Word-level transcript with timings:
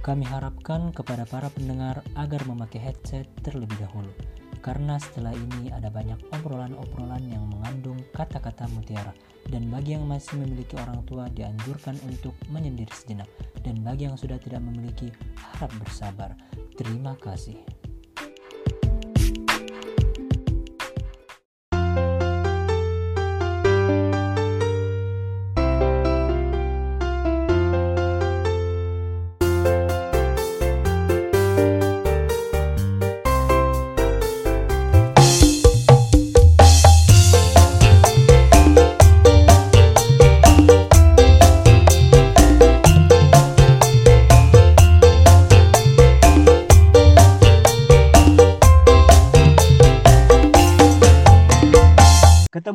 Kami 0.00 0.24
harapkan 0.24 0.96
kepada 0.96 1.28
para 1.28 1.52
pendengar 1.52 2.00
agar 2.16 2.40
memakai 2.48 2.80
headset 2.80 3.28
terlebih 3.44 3.76
dahulu, 3.84 4.08
karena 4.64 4.96
setelah 4.96 5.36
ini 5.36 5.68
ada 5.68 5.92
banyak 5.92 6.16
obrolan-obrolan 6.32 7.20
yang 7.28 7.44
mengandung 7.52 8.00
kata-kata 8.16 8.64
mutiara. 8.72 9.12
Dan 9.50 9.68
bagi 9.68 9.92
yang 9.98 10.08
masih 10.08 10.40
memiliki 10.40 10.78
orang 10.80 11.04
tua 11.04 11.28
dianjurkan 11.32 12.00
untuk 12.08 12.32
menyendiri 12.48 12.92
sejenak. 12.96 13.28
Dan 13.60 13.84
bagi 13.84 14.08
yang 14.08 14.16
sudah 14.16 14.40
tidak 14.40 14.64
memiliki, 14.64 15.12
harap 15.36 15.72
bersabar. 15.76 16.32
Terima 16.80 17.12
kasih. 17.20 17.79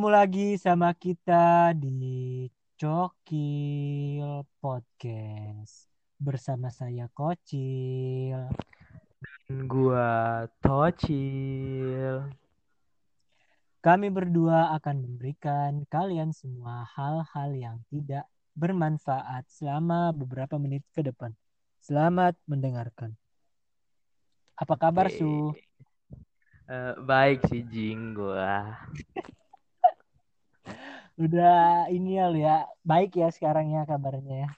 Ketemu 0.05 0.21
lagi 0.21 0.49
sama 0.61 0.93
kita 0.93 1.73
di 1.73 2.45
Cokil 2.77 4.45
Podcast 4.61 5.89
bersama 6.21 6.69
saya 6.69 7.09
Kocil. 7.09 8.37
Gua 9.65 10.45
Tocil. 10.61 12.21
Kami 13.81 14.07
berdua 14.13 14.77
akan 14.77 15.09
memberikan 15.09 15.81
kalian 15.89 16.29
semua 16.37 16.85
hal-hal 16.93 17.57
yang 17.57 17.81
tidak 17.89 18.29
bermanfaat 18.53 19.49
selama 19.49 20.13
beberapa 20.13 20.61
menit 20.61 20.85
ke 20.93 21.01
depan. 21.01 21.33
Selamat 21.81 22.37
mendengarkan. 22.45 23.17
Apa 24.53 24.77
kabar. 24.77 25.09
Su? 25.09 25.49
Eh, 26.69 26.93
baik 27.01 27.49
sih 27.49 27.65
Jing 27.65 28.13
gua. 28.13 28.69
Udah 31.15 31.87
ini 31.91 32.19
ya, 32.19 32.25
Lu 32.27 32.39
ya. 32.39 32.67
Baik 32.83 33.15
ya 33.15 33.27
sekarang 33.31 33.71
ya 33.71 33.87
kabarnya 33.87 34.35
ya. 34.45 34.49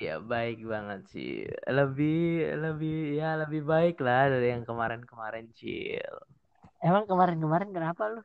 Ya 0.00 0.16
baik 0.20 0.64
banget 0.64 1.00
sih. 1.12 1.44
Lebih 1.68 2.56
lebih 2.64 2.96
ya 3.16 3.36
lebih 3.44 3.62
baik 3.64 4.00
lah 4.00 4.28
dari 4.32 4.56
yang 4.56 4.64
kemarin-kemarin 4.64 5.52
Cil. 5.52 6.16
Emang 6.80 7.04
kemarin-kemarin 7.08 7.70
kenapa 7.72 8.02
lu? 8.12 8.20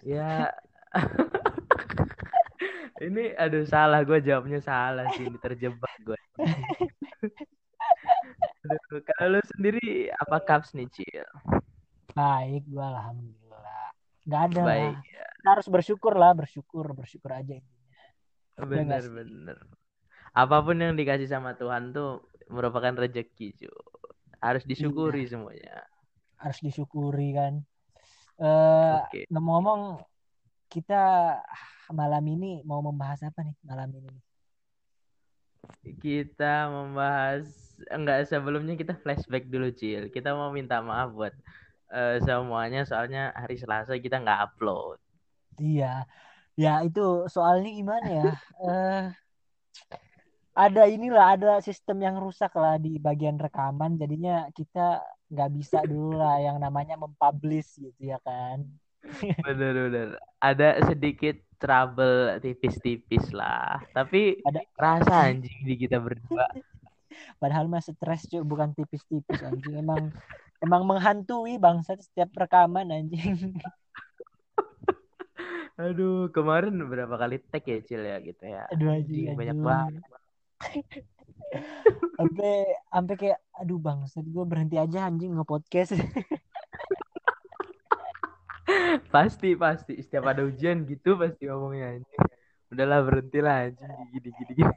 Ya 0.00 0.48
ini 3.04 3.32
aduh 3.36 3.64
salah 3.68 4.00
gue 4.04 4.20
jawabnya 4.20 4.60
salah 4.64 5.08
sih 5.16 5.28
ini 5.28 5.38
terjebak 5.40 5.92
gue. 6.04 6.20
Kalau 9.16 9.36
lu 9.36 9.40
sendiri 9.56 10.12
apa 10.12 10.36
kaps 10.44 10.76
nih 10.76 10.88
Cil? 10.92 11.28
Baik, 12.16 12.62
gua 12.68 12.84
alhamdulillah. 12.90 13.39
Gak 14.30 14.42
ada 14.54 14.62
Baik 14.62 14.94
lah. 14.94 14.94
ya. 15.02 15.24
Kita 15.34 15.48
harus 15.58 15.66
bersyukur 15.66 16.14
lah, 16.14 16.32
bersyukur, 16.36 16.86
bersyukur 16.94 17.30
aja 17.34 17.58
intinya. 17.58 18.02
nggak 18.54 18.68
Bener 18.70 19.02
sih? 19.02 19.10
bener. 19.10 19.56
Apa 20.30 20.62
pun 20.62 20.78
yang 20.78 20.94
dikasih 20.94 21.26
sama 21.26 21.58
Tuhan 21.58 21.90
tuh 21.90 22.22
merupakan 22.46 22.94
rezeki 22.94 23.66
cu. 23.66 23.72
Harus 24.38 24.62
disyukuri 24.62 25.26
semuanya. 25.26 25.82
Harus 26.38 26.62
disyukuri 26.62 27.34
kan. 27.34 27.54
Eh, 28.40 28.96
Oke. 29.04 29.20
ngomong-ngomong, 29.28 30.00
kita 30.70 31.36
malam 31.90 32.24
ini 32.30 32.62
mau 32.62 32.78
membahas 32.80 33.26
apa 33.26 33.42
nih 33.42 33.56
malam 33.66 33.90
ini? 33.90 34.14
Kita 36.00 36.68
membahas 36.72 37.48
enggak 37.92 38.28
sebelumnya 38.28 38.76
kita 38.80 38.96
flashback 38.96 39.48
dulu 39.50 39.68
Cil. 39.74 40.08
Kita 40.08 40.32
mau 40.32 40.48
minta 40.52 40.80
maaf 40.80 41.12
buat 41.12 41.34
eh, 41.90 42.16
semuanya 42.22 42.86
soalnya 42.86 43.34
hari 43.34 43.58
Selasa 43.58 43.98
kita 43.98 44.22
nggak 44.22 44.40
upload. 44.50 44.98
Iya, 45.60 46.06
ya 46.56 46.80
itu 46.86 47.26
soalnya 47.28 47.70
gimana 47.70 48.08
ya? 48.08 48.30
Eh, 48.60 49.04
ada 50.52 50.84
inilah, 50.84 51.26
ada 51.38 51.52
sistem 51.64 52.04
yang 52.04 52.16
rusak 52.20 52.52
lah 52.52 52.76
di 52.76 53.00
bagian 53.00 53.40
rekaman, 53.40 53.96
jadinya 53.96 54.44
kita 54.52 55.00
nggak 55.30 55.50
bisa 55.56 55.78
dulu 55.86 56.18
lah 56.18 56.36
yang 56.42 56.60
namanya 56.60 57.00
mempublish 57.00 57.80
gitu 57.80 58.12
ya 58.12 58.20
kan? 58.20 58.66
Bener 59.46 59.72
bener. 59.88 60.08
Ada 60.42 60.84
sedikit 60.92 61.40
trouble 61.60 62.40
tipis-tipis 62.40 63.32
lah. 63.32 63.80
Tapi 63.92 64.40
Ada 64.44 64.60
rasa 64.76 65.32
anjing 65.32 65.64
di 65.64 65.74
kita 65.76 66.00
berdua. 66.00 66.48
Padahal 67.40 67.68
mah 67.68 67.84
stres 67.84 68.28
cuy, 68.28 68.42
bukan 68.44 68.72
tipis-tipis 68.76 69.40
anjing. 69.44 69.80
Emang 69.80 70.12
emang 70.60 70.84
menghantui 70.84 71.56
bangsat 71.56 72.00
setiap 72.04 72.30
rekaman 72.36 72.92
anjing. 72.92 73.56
Aduh, 75.80 76.28
kemarin 76.28 76.76
berapa 76.76 77.16
kali 77.16 77.40
tag 77.40 77.64
ya 77.64 77.80
Cil 77.80 78.04
ya 78.04 78.20
gitu 78.20 78.44
ya. 78.44 78.68
Aduh 78.68 78.92
Anjing 78.92 79.32
banyak 79.32 79.56
banget. 79.56 80.04
Sampai 82.20 82.68
sampai 82.92 83.14
kayak 83.16 83.40
aduh 83.56 83.80
bangsat 83.80 84.22
gue 84.22 84.44
berhenti 84.46 84.76
aja 84.78 85.08
anjing 85.08 85.34
nge-podcast. 85.34 85.98
Pasti 89.10 89.58
pasti 89.58 89.98
setiap 89.98 90.30
ada 90.30 90.46
ujian 90.46 90.86
gitu 90.86 91.18
pasti 91.18 91.50
ngomongnya 91.50 91.98
anjing. 91.98 92.22
Udahlah 92.70 93.02
berhentilah 93.02 93.66
anjing 93.66 93.90
gini 94.14 94.30
gini 94.30 94.52
gini. 94.62 94.74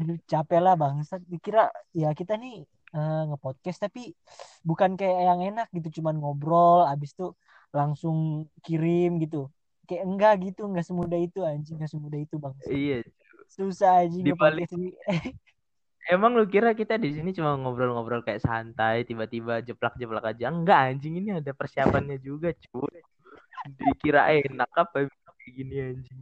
Aduh 0.00 0.16
capek 0.24 0.60
lah 0.62 0.72
bangsat. 0.78 1.20
Dikira 1.28 1.68
ya 1.92 2.16
kita 2.16 2.40
nih 2.40 2.64
eh, 2.96 3.22
nge-podcast 3.28 3.78
tapi 3.86 4.16
bukan 4.64 4.96
kayak 4.96 5.20
yang 5.28 5.40
enak 5.52 5.68
gitu 5.76 6.00
cuman 6.00 6.16
ngobrol 6.16 6.88
abis 6.88 7.12
itu 7.12 7.36
langsung 7.76 8.48
kirim 8.64 9.20
gitu. 9.20 9.52
Kayak 9.86 10.02
enggak 10.08 10.34
gitu, 10.50 10.66
enggak 10.66 10.86
semudah 10.88 11.20
itu 11.20 11.40
anjing, 11.46 11.78
enggak 11.78 11.92
semudah 11.92 12.18
itu 12.18 12.34
bangsat. 12.40 12.72
Iya. 12.72 13.06
Susah 13.46 14.02
anjing 14.02 14.24
Di 14.26 14.32
balik-. 14.34 14.72
Emang 16.06 16.38
lu 16.38 16.46
kira 16.46 16.70
kita 16.70 17.02
di 17.02 17.10
sini 17.10 17.34
cuma 17.34 17.58
ngobrol-ngobrol 17.58 18.22
kayak 18.22 18.38
santai, 18.38 19.02
tiba-tiba 19.02 19.58
jeplak-jeplak 19.62 20.22
aja? 20.22 20.54
Enggak, 20.54 20.94
anjing 20.94 21.18
ini 21.18 21.34
ada 21.34 21.50
persiapannya 21.50 22.22
juga, 22.22 22.54
cuy. 22.54 23.02
Dikira 23.66 24.30
enak 24.30 24.70
apa 24.70 25.10
kayak 25.10 25.50
gini 25.50 25.74
anjing. 25.82 26.20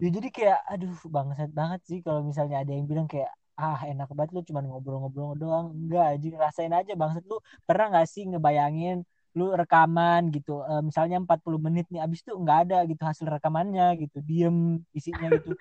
Ya, 0.00 0.08
jadi 0.08 0.28
kayak 0.32 0.60
aduh 0.68 0.96
bangsat 1.06 1.52
banget 1.52 1.80
sih 1.84 1.98
kalau 2.00 2.24
misalnya 2.24 2.64
ada 2.64 2.72
yang 2.72 2.88
bilang 2.88 3.04
kayak 3.04 3.28
ah 3.54 3.78
enak 3.86 4.10
banget 4.10 4.30
lu 4.34 4.40
cuma 4.42 4.60
ngobrol-ngobrol 4.60 5.32
doang. 5.34 5.66
Enggak 5.70 6.06
aja 6.18 6.28
rasain 6.42 6.72
aja 6.74 6.92
bangsat 6.94 7.24
lu 7.24 7.38
pernah 7.62 7.86
nggak 7.94 8.08
sih 8.10 8.26
ngebayangin 8.26 9.02
lu 9.34 9.50
rekaman 9.50 10.30
gitu 10.30 10.62
eh, 10.62 10.78
misalnya 10.78 11.18
40 11.18 11.58
menit 11.58 11.90
nih 11.90 11.98
abis 11.98 12.22
itu 12.22 12.38
nggak 12.38 12.58
ada 12.70 12.78
gitu 12.86 13.02
hasil 13.02 13.26
rekamannya 13.26 13.98
gitu 13.98 14.22
diem 14.22 14.78
isinya 14.94 15.26
gitu 15.34 15.58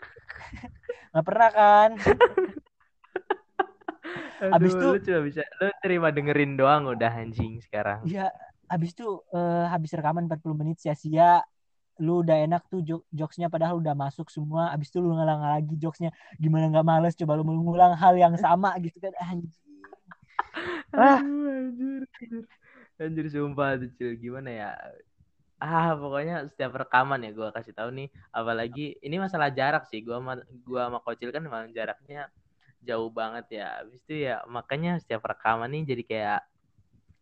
nggak 1.09 1.25
pernah 1.25 1.49
kan 1.49 1.89
Aduh, 4.43 4.53
Abis 4.59 4.71
itu- 4.77 4.91
lu 4.93 4.99
cuma 5.01 5.19
bisa 5.25 5.41
lu 5.57 5.71
terima 5.81 6.07
dengerin 6.13 6.53
doang 6.53 6.85
udah 6.85 7.11
anjing 7.17 7.57
sekarang. 7.63 8.03
ya 8.05 8.27
abis 8.69 8.91
itu 8.93 9.07
eh, 9.31 9.65
habis 9.71 9.89
rekaman 9.95 10.27
40 10.27 10.53
menit 10.53 10.77
sia-sia 10.77 11.41
lu 12.01 12.25
udah 12.25 12.41
enak 12.45 12.65
tuh 12.71 12.81
jok 12.81 13.05
jokesnya 13.13 13.51
padahal 13.53 13.77
udah 13.77 13.93
masuk 13.93 14.29
semua 14.33 14.73
abis 14.73 14.89
itu 14.89 14.97
lu 14.97 15.13
ngalang 15.13 15.41
lagi 15.45 15.77
jokesnya 15.77 16.09
gimana 16.41 16.69
nggak 16.73 16.85
males 16.85 17.13
coba 17.13 17.37
lu 17.37 17.45
mengulang 17.45 17.93
hal 17.93 18.17
yang 18.17 18.33
sama 18.37 18.73
gitu 18.81 18.97
kan 18.97 19.13
anjing 19.21 19.53
Ah. 20.93 21.17
Anjir, 21.17 22.05
anjir. 22.05 22.43
Anjir 23.01 23.25
sumpah 23.33 23.81
tuh 23.81 23.89
Cil. 23.97 24.13
gimana 24.21 24.49
ya? 24.53 24.69
Ah, 25.57 25.97
pokoknya 25.97 26.45
setiap 26.53 26.77
rekaman 26.77 27.25
ya 27.25 27.31
gua 27.33 27.49
kasih 27.49 27.73
tahu 27.73 27.89
nih, 27.89 28.11
apalagi 28.29 28.99
ini 29.01 29.17
masalah 29.17 29.49
jarak 29.49 29.89
sih. 29.89 30.05
Gua 30.05 30.21
sama 30.21 30.33
gua 30.61 30.91
sama 30.91 30.99
Kocil 31.01 31.33
kan 31.33 31.41
memang 31.41 31.73
jaraknya 31.73 32.29
jauh 32.85 33.09
banget 33.09 33.63
ya. 33.63 33.81
Habis 33.81 34.03
itu 34.05 34.29
ya 34.29 34.45
makanya 34.45 35.01
setiap 35.01 35.25
rekaman 35.25 35.71
nih 35.73 35.83
jadi 35.95 36.03
kayak 36.05 36.41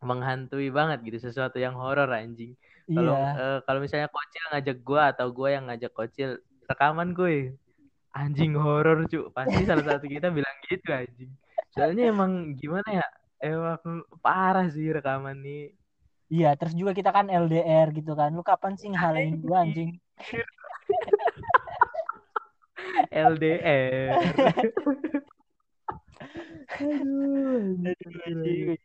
menghantui 0.02 0.74
banget 0.74 1.06
gitu 1.06 1.30
sesuatu 1.30 1.62
yang 1.62 1.78
horor 1.78 2.10
anjing. 2.10 2.58
Kalau 2.92 3.16
iya 3.16 3.32
eh, 3.38 3.60
kalau 3.64 3.80
misalnya 3.80 4.10
Kocil 4.10 4.44
ngajak 4.52 4.78
gua 4.82 5.14
atau 5.14 5.30
gua 5.30 5.54
yang 5.54 5.70
ngajak 5.70 5.94
Kocil 5.94 6.42
rekaman 6.72 7.12
gue 7.12 7.52
anjing 8.16 8.56
horor 8.56 9.04
cu 9.12 9.28
pasti 9.36 9.68
salah 9.68 9.84
satu 9.84 10.08
kita 10.08 10.32
bilang 10.32 10.56
gitu 10.68 10.92
anjing 10.92 11.32
soalnya 11.76 12.12
emang 12.12 12.56
gimana 12.56 13.04
ya 13.04 13.08
emang 13.44 14.04
parah 14.24 14.68
sih 14.72 14.92
rekaman 14.92 15.40
nih 15.44 15.76
Iya, 16.32 16.56
terus 16.56 16.72
juga 16.80 16.96
kita 16.96 17.12
kan 17.12 17.28
LDR 17.28 17.92
gitu 17.92 18.16
kan. 18.16 18.32
Lu 18.32 18.40
kapan 18.40 18.80
sih 18.80 18.88
ngehalangin 18.88 19.44
gua 19.44 19.68
anjing? 19.68 20.00
LDR 23.12 24.16
Aduh, 26.80 27.84
anjing. 27.84 28.80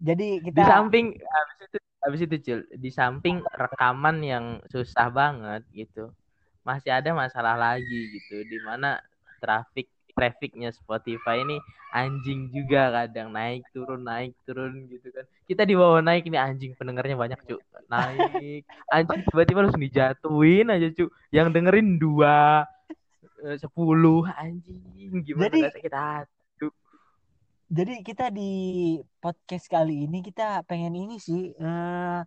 Jadi 0.00 0.40
Di 0.40 0.48
kita 0.48 0.64
samping 0.64 1.12
habis 1.20 1.58
itu 1.60 1.78
habis 2.00 2.20
itu 2.24 2.36
Cil, 2.40 2.60
di 2.72 2.88
samping 2.88 3.44
rekaman 3.52 4.24
yang 4.24 4.44
susah 4.72 5.12
banget 5.12 5.60
gitu. 5.76 6.08
Masih 6.64 6.88
ada 6.92 7.12
masalah 7.12 7.56
lagi 7.56 8.00
gitu 8.16 8.40
di 8.48 8.56
mana 8.64 8.96
traffic 9.44 9.92
trafficnya 10.16 10.72
Spotify 10.72 11.40
ini 11.44 11.56
anjing 11.94 12.52
juga 12.52 12.92
kadang 12.92 13.32
naik 13.32 13.64
turun 13.72 14.04
naik 14.04 14.32
turun 14.48 14.88
gitu 14.88 15.12
kan. 15.12 15.24
Kita 15.44 15.68
di 15.68 15.76
bawah 15.76 16.00
naik 16.00 16.24
ini 16.28 16.36
anjing 16.40 16.72
pendengarnya 16.76 17.16
banyak 17.20 17.40
cu 17.44 17.56
naik 17.88 18.64
anjing 18.88 19.20
tiba-tiba 19.28 19.64
langsung 19.68 19.84
dijatuhin 19.84 20.72
aja 20.72 20.88
cu 20.96 21.08
yang 21.32 21.52
dengerin 21.52 22.00
dua 22.00 22.64
eh, 23.44 23.56
sepuluh 23.60 24.24
anjing 24.36 24.80
gimana 25.24 25.52
Jadi- 25.52 25.72
sakit 25.76 25.92
hati 25.94 26.39
jadi 27.70 28.02
kita 28.02 28.34
di 28.34 28.50
podcast 29.22 29.70
kali 29.70 30.10
ini 30.10 30.26
kita 30.26 30.66
pengen 30.66 30.90
ini 30.90 31.22
sih 31.22 31.54
eh, 31.54 32.20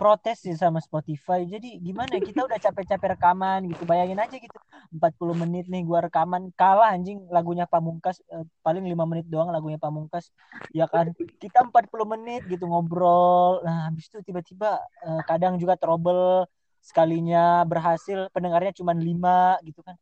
protes 0.00 0.48
sih 0.48 0.56
sama 0.56 0.80
Spotify. 0.80 1.44
Jadi 1.44 1.76
gimana 1.76 2.16
ya, 2.16 2.24
kita 2.24 2.48
udah 2.48 2.56
capek-capek 2.56 3.20
rekaman 3.20 3.68
gitu. 3.68 3.84
Bayangin 3.84 4.16
aja 4.16 4.32
gitu 4.32 4.56
40 4.88 5.44
menit 5.44 5.68
nih 5.68 5.84
gua 5.84 6.08
rekaman 6.08 6.48
kalah 6.56 6.96
anjing 6.96 7.20
lagunya 7.28 7.68
Pamungkas 7.68 8.24
eh, 8.32 8.48
paling 8.64 8.80
5 8.80 8.96
menit 9.04 9.28
doang 9.28 9.52
lagunya 9.52 9.76
Pamungkas. 9.76 10.32
Ya 10.72 10.88
kan 10.88 11.12
kita 11.36 11.68
40 11.68 12.08
menit 12.08 12.48
gitu 12.48 12.64
ngobrol. 12.64 13.60
Nah, 13.68 13.92
habis 13.92 14.08
itu 14.08 14.24
tiba-tiba 14.24 14.80
eh, 15.04 15.22
kadang 15.28 15.60
juga 15.60 15.76
trouble 15.76 16.48
sekalinya 16.80 17.60
berhasil 17.68 18.32
pendengarnya 18.32 18.72
cuma 18.72 18.96
5 18.96 19.60
gitu 19.68 19.84
kan. 19.84 20.00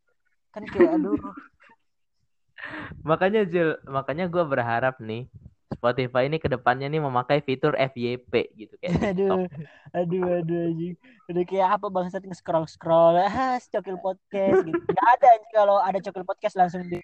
Kan 0.55 0.63
kayak 0.71 0.95
aduh 0.95 1.19
Makanya 3.03 3.47
Jul, 3.47 3.79
makanya 3.87 4.27
gue 4.27 4.45
berharap 4.47 4.99
nih 4.99 5.31
Spotify 5.75 6.31
ini 6.31 6.39
ke 6.39 6.47
depannya 6.47 6.87
nih 6.87 7.03
memakai 7.03 7.43
fitur 7.43 7.75
FYP 7.75 8.33
gitu 8.55 8.75
kayak 8.79 9.03
aduh 9.15 9.51
aduh 9.91 10.25
aduh 10.43 10.61
anjing. 10.73 10.95
Udah 11.27 11.45
kayak 11.45 11.69
apa 11.79 11.87
bangsat 11.91 12.23
nge-scroll 12.23 12.67
scroll 12.71 13.19
ah 13.19 13.59
cokil 13.59 13.99
podcast 13.99 14.63
gitu. 14.63 14.79
Nggak 14.79 15.09
ada 15.19 15.27
anjing 15.35 15.53
kalau 15.53 15.77
ada 15.83 15.99
cokil 15.99 16.25
podcast 16.25 16.55
langsung 16.55 16.87
di 16.87 17.03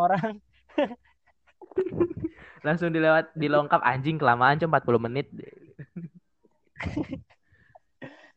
orang. 0.00 0.36
Langsung 2.66 2.92
dilewat 2.92 3.32
dilengkap 3.32 3.80
anjing 3.80 4.20
kelamaan 4.20 4.60
cuma 4.60 4.84
40 4.84 5.06
menit. 5.08 5.26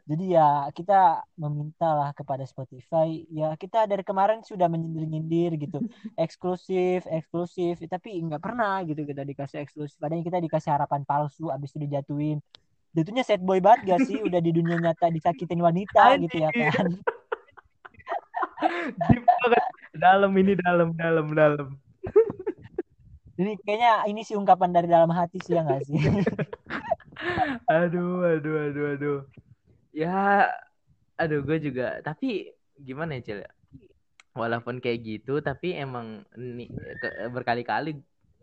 jadi 0.04 0.26
ya 0.36 0.50
kita 0.76 1.24
meminta 1.40 1.90
lah 1.96 2.10
kepada 2.12 2.44
Spotify 2.44 3.24
ya 3.32 3.56
kita 3.56 3.88
dari 3.88 4.04
kemarin 4.04 4.44
sudah 4.44 4.68
menyindir-nyindir 4.68 5.56
gitu 5.56 5.80
eksklusif 6.24 7.08
eksklusif 7.08 7.80
tapi 7.88 8.20
nggak 8.20 8.44
pernah 8.44 8.84
gitu 8.84 9.08
kita 9.08 9.24
dikasih 9.24 9.64
eksklusif 9.64 9.96
padahal 9.98 10.24
kita 10.24 10.44
dikasih 10.44 10.72
harapan 10.76 11.08
palsu 11.08 11.48
abis 11.50 11.72
itu 11.76 11.88
dijatuhin 11.88 12.44
jatuhnya 12.94 13.24
sad 13.26 13.42
boy 13.42 13.58
banget 13.64 13.96
gak 13.96 14.02
sih 14.06 14.22
udah 14.22 14.38
di 14.38 14.52
dunia 14.54 14.78
nyata 14.78 15.10
disakitin 15.10 15.64
wanita 15.64 16.14
gitu 16.24 16.44
ya 16.44 16.52
kan 16.52 17.00
Deep 19.10 19.24
banget. 19.28 19.64
Dalam 20.00 20.32
ini 20.40 20.54
dalam 20.58 20.96
dalam 20.96 21.28
dalam. 21.36 21.68
Ini 23.40 23.58
kayaknya 23.66 24.06
ini 24.14 24.22
sih 24.22 24.38
ungkapan 24.38 24.70
dari 24.70 24.86
dalam 24.86 25.10
hati 25.10 25.42
sih 25.42 25.58
ya 25.58 25.66
nggak 25.66 25.90
sih? 25.90 25.98
Aduh, 27.66 28.22
aduh, 28.30 28.56
aduh, 28.70 28.86
aduh. 28.94 29.20
Ya, 29.94 30.50
aduh, 31.22 31.40
gue 31.48 31.58
juga. 31.68 31.84
Tapi 32.08 32.26
gimana 32.88 33.12
ya, 33.18 33.22
Cil? 33.28 33.40
Walaupun 34.34 34.82
kayak 34.84 35.00
gitu, 35.10 35.34
tapi 35.46 35.78
emang 35.78 36.26
ni- 36.58 36.72
berkali-kali 37.36 37.90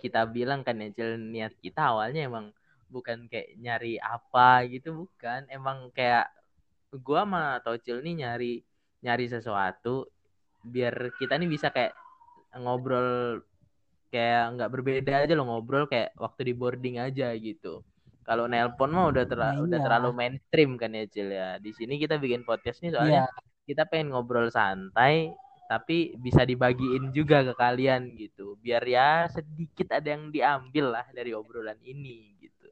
kita 0.02 0.20
bilang 0.36 0.60
kan 0.66 0.76
ya, 0.82 0.88
Cil, 0.96 1.10
niat 1.34 1.54
kita 1.64 1.80
awalnya 1.94 2.20
emang 2.30 2.46
bukan 2.94 3.26
kayak 3.32 3.48
nyari 3.64 3.98
apa 4.02 4.66
gitu, 4.72 4.88
bukan. 5.06 5.40
Emang 5.50 5.90
kayak 5.96 6.30
gua 7.06 7.22
sama 7.26 7.42
Tocil 7.64 7.98
nih 8.06 8.14
nyari 8.26 8.52
nyari 9.04 9.26
sesuatu 9.34 10.08
biar 10.74 10.94
kita 11.20 11.34
nih 11.40 11.48
bisa 11.54 11.68
kayak 11.76 11.92
ngobrol 12.62 13.40
kayak 14.12 14.42
nggak 14.54 14.70
berbeda 14.74 15.12
aja 15.22 15.32
loh 15.38 15.46
ngobrol 15.48 15.84
kayak 15.92 16.10
waktu 16.24 16.40
di 16.48 16.54
boarding 16.60 16.96
aja 17.06 17.26
gitu. 17.46 17.82
Kalau 18.30 18.46
nelpon 18.46 18.94
mah 18.94 19.10
udah 19.10 19.26
terla- 19.26 19.58
Nah, 19.58 19.66
udah 19.66 19.78
iya. 19.82 19.84
terlalu 19.90 20.10
mainstream 20.14 20.78
kan 20.78 20.94
ya 20.94 21.02
Cil 21.10 21.34
ya. 21.34 21.58
Di 21.58 21.74
sini 21.74 21.98
kita 21.98 22.14
bikin 22.14 22.46
podcast 22.46 22.78
nih 22.78 22.94
soalnya 22.94 23.26
Iya, 23.26 23.66
kita 23.66 23.90
pengen 23.90 24.14
ngobrol 24.14 24.54
santai 24.54 25.34
tapi 25.66 26.14
bisa 26.14 26.46
dibagiin 26.46 27.10
juga 27.10 27.42
ke 27.42 27.54
kalian 27.54 28.14
gitu. 28.14 28.54
Biar 28.58 28.86
ya 28.86 29.26
sedikit 29.26 29.90
ada 29.90 30.14
yang 30.14 30.30
diambil 30.30 30.94
lah 30.94 31.06
dari 31.10 31.34
obrolan 31.34 31.78
ini 31.82 32.38
gitu. 32.38 32.70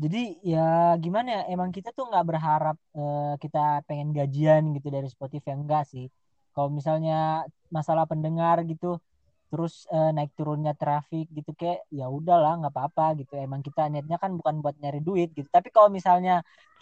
jadi 0.00 0.40
ya 0.40 0.96
gimana 0.96 1.28
ya? 1.28 1.42
Emang 1.52 1.68
kita 1.68 1.92
tuh 1.92 2.08
nggak 2.08 2.24
berharap 2.24 2.76
eh, 2.96 3.34
kita 3.36 3.84
pengen 3.84 4.16
gajian 4.16 4.72
gitu 4.72 4.88
dari 4.88 5.08
Spotify 5.12 5.52
enggak 5.52 5.84
sih. 5.92 6.08
Kalau 6.56 6.72
misalnya 6.72 7.44
masalah 7.68 8.08
pendengar 8.08 8.64
gitu, 8.64 8.96
terus 9.50 9.72
eh, 9.94 10.10
naik 10.16 10.30
turunnya 10.38 10.72
traffic 10.80 11.24
gitu 11.36 11.50
kayak 11.60 11.78
ya 11.98 12.04
udahlah 12.18 12.52
nggak 12.60 12.72
apa-apa 12.74 13.04
gitu. 13.20 13.32
Emang 13.46 13.60
kita 13.66 13.80
niatnya 13.92 14.16
kan 14.22 14.30
bukan 14.38 14.54
buat 14.64 14.76
nyari 14.82 15.00
duit 15.08 15.28
gitu. 15.38 15.48
Tapi 15.56 15.68
kalau 15.74 15.88
misalnya 15.98 16.32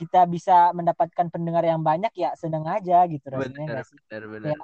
kita 0.00 0.18
bisa 0.34 0.52
mendapatkan 0.78 1.26
pendengar 1.34 1.64
yang 1.70 1.82
banyak 1.88 2.12
ya 2.22 2.28
seneng 2.42 2.64
aja 2.76 2.96
gitu 3.12 3.26
rasanya 3.36 3.64
Bener, 3.68 3.84
sih? 3.90 3.98
bener, 4.02 4.22
bener. 4.28 4.58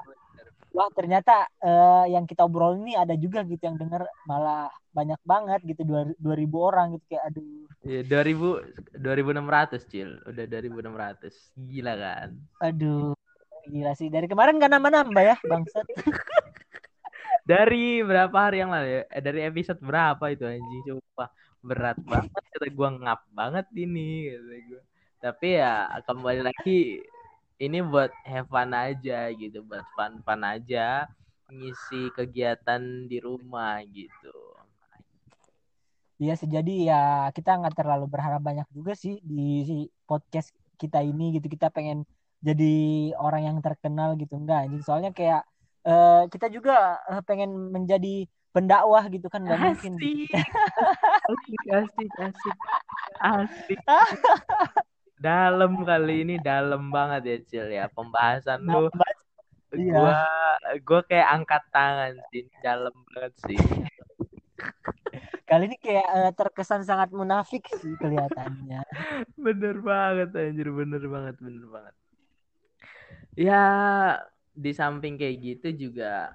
wah 0.77 0.89
ternyata 0.99 1.33
eh, 1.67 2.05
yang 2.15 2.25
kita 2.31 2.43
obrol 2.49 2.73
ini 2.83 2.93
ada 3.03 3.15
juga 3.25 3.39
gitu 3.51 3.63
yang 3.69 3.77
denger 3.83 4.03
malah 4.31 4.69
banyak 4.97 5.21
banget 5.33 5.61
gitu 5.71 5.83
dua 5.91 6.01
dua 6.25 6.35
ribu 6.41 6.57
orang 6.69 6.87
gitu 6.99 7.05
kayak 7.15 7.25
aduh 7.31 7.65
Ya, 7.85 8.01
2000 8.11 8.49
2600 9.05 9.83
Cil. 9.91 10.11
Udah 10.31 10.45
2600. 10.51 11.35
Gila 11.71 11.93
kan? 12.05 12.31
aduh 12.67 13.15
gila 13.73 13.91
sih 13.99 14.09
dari 14.15 14.27
kemarin 14.33 14.61
gak 14.63 14.71
nambah 14.73 14.93
nambah 14.97 15.23
ya 15.31 15.37
bangsat 15.51 15.87
Dari 17.45 18.01
berapa 18.01 18.33
hari 18.33 18.65
yang 18.65 18.73
lalu 18.73 18.89
ya? 18.89 19.03
Eh, 19.13 19.21
dari 19.21 19.41
episode 19.45 19.77
berapa 19.85 20.25
itu 20.33 20.49
anjing? 20.49 20.81
Coba 20.89 21.29
berat 21.61 22.01
banget 22.01 22.33
kata 22.33 22.69
gua 22.73 22.91
ngap 22.97 23.21
banget 23.37 23.67
ini 23.77 24.33
kata 24.33 24.57
gua. 24.65 24.83
Tapi 25.21 25.49
ya 25.61 25.73
kembali 26.09 26.41
lagi 26.41 27.05
ini 27.61 27.79
buat 27.85 28.13
have 28.25 28.49
fun 28.49 28.73
aja 28.73 29.29
gitu, 29.37 29.61
buat 29.61 29.85
fun-fun 29.93 30.41
aja 30.41 31.05
ngisi 31.53 32.09
kegiatan 32.17 32.81
di 33.09 33.21
rumah 33.21 33.85
gitu. 33.93 34.33
Iya 36.17 36.41
sih 36.41 36.49
jadi 36.49 36.75
ya 36.89 37.03
kita 37.37 37.61
nggak 37.61 37.77
terlalu 37.77 38.09
berharap 38.09 38.41
banyak 38.41 38.65
juga 38.73 38.97
sih 38.97 39.21
di 39.21 39.85
podcast 40.09 40.57
kita 40.81 41.05
ini 41.05 41.37
gitu 41.37 41.53
kita 41.53 41.69
pengen 41.69 42.09
jadi 42.41 43.13
orang 43.21 43.53
yang 43.53 43.59
terkenal 43.61 44.17
gitu 44.17 44.37
enggak 44.39 44.69
anjing 44.69 44.85
soalnya 44.85 45.11
kayak 45.11 45.43
eh, 45.85 46.23
kita 46.33 46.47
juga 46.49 46.99
eh, 47.09 47.23
pengen 47.25 47.73
menjadi 47.73 48.25
pendakwah 48.55 49.05
gitu 49.11 49.27
kan 49.27 49.43
nggak 49.43 49.61
mungkin. 49.61 49.99
Asik, 51.25 51.63
asik, 51.75 52.11
asik, 52.23 52.57
asik. 53.19 53.81
Dalam 55.25 55.81
kali 55.89 56.21
ini 56.27 56.37
dalam 56.37 56.93
banget 56.93 57.23
ya 57.25 57.39
Cil 57.49 57.67
ya 57.73 57.85
pembahasan 57.89 58.61
lu. 58.61 58.93
Iya. 59.75 59.97
Gua 59.97 60.19
gua 60.85 61.01
kayak 61.03 61.29
angkat 61.35 61.63
tangan 61.73 62.15
sih, 62.31 62.45
dalam 62.63 62.95
banget 63.11 63.35
sih. 63.49 63.59
kali 65.45 65.69
ini 65.71 65.77
kayak 65.77 66.09
eh, 66.09 66.33
terkesan 66.33 66.83
sangat 66.89 67.13
munafik 67.13 67.69
sih 67.77 67.93
kelihatannya 68.01 68.81
Bener 69.45 69.77
banget 69.81 70.33
anjir, 70.33 70.69
bener 70.73 71.05
banget, 71.05 71.37
bener 71.41 71.65
banget. 71.69 71.95
Ya 73.35 73.65
di 74.55 74.71
samping 74.71 75.19
kayak 75.19 75.37
gitu 75.43 75.91
juga 75.91 76.31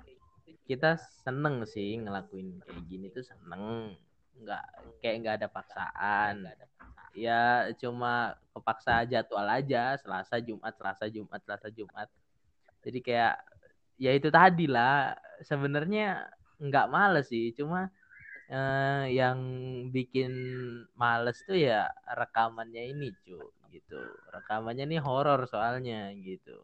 kita 0.68 1.00
seneng 1.26 1.66
sih 1.66 1.98
ngelakuin 1.98 2.62
kayak 2.62 2.84
gini 2.86 3.08
tuh 3.10 3.26
seneng. 3.26 3.96
Nggak 4.38 4.64
kayak 5.02 5.16
nggak 5.24 5.36
ada 5.42 5.48
paksaan. 5.50 6.36
Ya 7.16 7.72
cuma 7.80 8.38
kepaksa 8.54 9.08
jadwal 9.10 9.48
aja 9.50 9.98
Selasa 9.98 10.38
Jumat 10.38 10.76
Selasa 10.78 11.10
Jumat 11.10 11.40
Selasa 11.42 11.68
Jumat. 11.74 12.08
Jadi 12.86 13.00
kayak 13.02 13.36
ya 13.98 14.12
itu 14.14 14.30
tadi 14.30 14.70
lah. 14.70 15.16
Sebenarnya 15.42 16.28
nggak 16.60 16.90
males 16.92 17.32
sih 17.32 17.56
cuma 17.56 17.90
eh, 18.52 19.16
yang 19.16 19.40
bikin 19.90 20.32
males 20.94 21.40
tuh 21.48 21.58
ya 21.58 21.90
rekamannya 22.14 22.94
ini 22.94 23.10
cu 23.26 23.42
gitu. 23.74 24.00
Rekamannya 24.30 24.86
nih 24.86 25.02
horor 25.02 25.50
soalnya 25.50 26.14
gitu 26.20 26.62